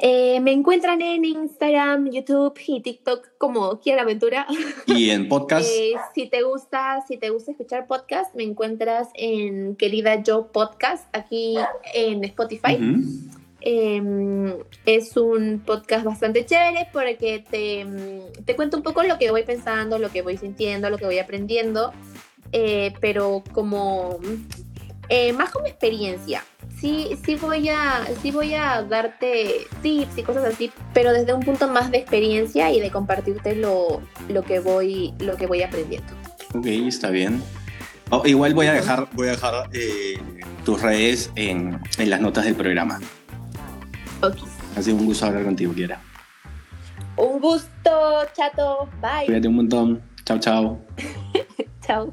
Eh, 0.00 0.38
me 0.40 0.52
encuentran 0.52 1.02
en 1.02 1.24
Instagram, 1.24 2.10
YouTube 2.10 2.54
y 2.66 2.80
TikTok 2.80 3.30
como 3.36 3.80
Kiara 3.80 4.02
Aventura. 4.02 4.46
Y 4.86 5.10
en 5.10 5.28
podcast, 5.28 5.68
Eh, 5.72 5.94
si 6.14 6.28
te 6.28 6.42
gusta, 6.42 7.04
si 7.08 7.16
te 7.16 7.30
gusta 7.30 7.50
escuchar 7.50 7.88
podcast, 7.88 8.32
me 8.36 8.44
encuentras 8.44 9.08
en 9.14 9.74
Querida 9.74 10.22
Yo 10.22 10.52
Podcast 10.52 11.04
aquí 11.12 11.56
en 11.94 12.22
Spotify. 12.24 12.78
Eh, 13.60 14.54
es 14.86 15.16
un 15.16 15.62
podcast 15.64 16.04
bastante 16.04 16.46
chévere 16.46 16.88
porque 16.92 17.44
te, 17.50 17.84
mm, 17.84 18.44
te 18.44 18.54
cuento 18.54 18.76
un 18.76 18.82
poco 18.82 19.02
lo 19.02 19.18
que 19.18 19.30
voy 19.30 19.42
pensando, 19.42 19.98
lo 19.98 20.10
que 20.10 20.22
voy 20.22 20.36
sintiendo, 20.36 20.90
lo 20.90 20.98
que 20.98 21.06
voy 21.06 21.18
aprendiendo, 21.18 21.92
eh, 22.52 22.94
pero 23.00 23.42
como 23.52 24.20
eh, 25.08 25.32
más 25.32 25.50
como 25.50 25.66
experiencia. 25.66 26.44
Sí, 26.80 27.18
sí 27.24 27.34
voy 27.34 27.68
a, 27.70 28.06
sí 28.22 28.30
voy 28.30 28.54
a 28.54 28.82
darte 28.82 29.66
tips 29.82 30.18
y 30.18 30.22
cosas 30.22 30.44
así, 30.44 30.70
pero 30.94 31.12
desde 31.12 31.32
un 31.32 31.40
punto 31.40 31.66
más 31.66 31.90
de 31.90 31.98
experiencia 31.98 32.70
y 32.70 32.80
de 32.80 32.90
compartirte 32.90 33.56
lo, 33.56 34.00
lo 34.28 34.42
que 34.44 34.60
voy, 34.60 35.12
lo 35.18 35.36
que 35.36 35.46
voy 35.46 35.62
aprendiendo. 35.62 36.12
ok, 36.54 36.66
está 36.66 37.10
bien. 37.10 37.42
Oh, 38.10 38.22
igual 38.24 38.54
voy 38.54 38.66
a 38.66 38.72
dejar, 38.72 39.08
voy 39.12 39.28
a 39.28 39.32
dejar 39.32 39.68
eh, 39.72 40.18
tus 40.64 40.80
redes 40.80 41.30
en, 41.34 41.80
en 41.98 42.10
las 42.10 42.20
notas 42.20 42.44
del 42.44 42.54
programa. 42.54 43.00
Ha 44.76 44.82
sido 44.82 44.96
un 44.96 45.06
gusto 45.06 45.26
hablar 45.26 45.44
contigo, 45.44 45.72
Kiara. 45.74 46.00
Un 47.16 47.40
gusto, 47.40 47.90
chato. 48.34 48.88
Bye. 49.00 49.26
Cuídate 49.26 49.48
un 49.48 49.56
montón. 49.56 50.02
Chao, 50.24 50.38
chao. 50.38 50.80
Chao. 51.86 52.12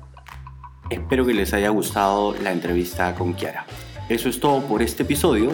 Espero 0.90 1.26
que 1.26 1.34
les 1.34 1.54
haya 1.54 1.70
gustado 1.70 2.36
la 2.42 2.52
entrevista 2.52 3.14
con 3.16 3.34
Kiara. 3.34 3.66
Eso 4.08 4.30
es 4.30 4.40
todo 4.40 4.62
por 4.62 4.82
este 4.82 5.04
episodio. 5.04 5.52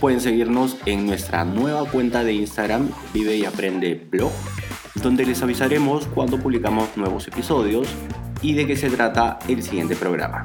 Pueden 0.00 0.20
seguirnos 0.20 0.76
en 0.86 1.06
nuestra 1.06 1.44
nueva 1.44 1.84
cuenta 1.90 2.22
de 2.22 2.34
Instagram, 2.34 2.90
Vive 3.12 3.36
y 3.36 3.44
Aprende 3.46 4.06
Blog, 4.10 4.32
donde 4.96 5.24
les 5.24 5.42
avisaremos 5.42 6.06
cuando 6.08 6.38
publicamos 6.38 6.96
nuevos 6.96 7.26
episodios 7.28 7.88
y 8.42 8.52
de 8.54 8.66
qué 8.66 8.76
se 8.76 8.90
trata 8.90 9.38
el 9.48 9.62
siguiente 9.62 9.96
programa. 9.96 10.42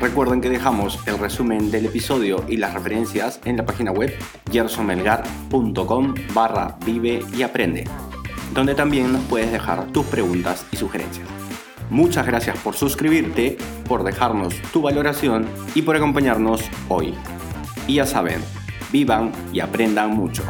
Recuerden 0.00 0.40
que 0.40 0.48
dejamos 0.48 0.98
el 1.06 1.18
resumen 1.18 1.70
del 1.70 1.84
episodio 1.84 2.42
y 2.48 2.56
las 2.56 2.72
referencias 2.72 3.38
en 3.44 3.58
la 3.58 3.66
página 3.66 3.92
web 3.92 4.10
gersomelgar.com 4.50 6.14
barra 6.32 6.78
vive 6.86 7.22
y 7.36 7.42
aprende, 7.42 7.84
donde 8.54 8.74
también 8.74 9.12
nos 9.12 9.22
puedes 9.24 9.52
dejar 9.52 9.84
tus 9.92 10.06
preguntas 10.06 10.64
y 10.72 10.76
sugerencias. 10.76 11.28
Muchas 11.90 12.26
gracias 12.26 12.58
por 12.60 12.76
suscribirte, 12.76 13.58
por 13.86 14.02
dejarnos 14.02 14.54
tu 14.72 14.80
valoración 14.80 15.46
y 15.74 15.82
por 15.82 15.96
acompañarnos 15.96 16.62
hoy. 16.88 17.14
Y 17.86 17.96
ya 17.96 18.06
saben, 18.06 18.40
vivan 18.90 19.32
y 19.52 19.60
aprendan 19.60 20.16
mucho. 20.16 20.42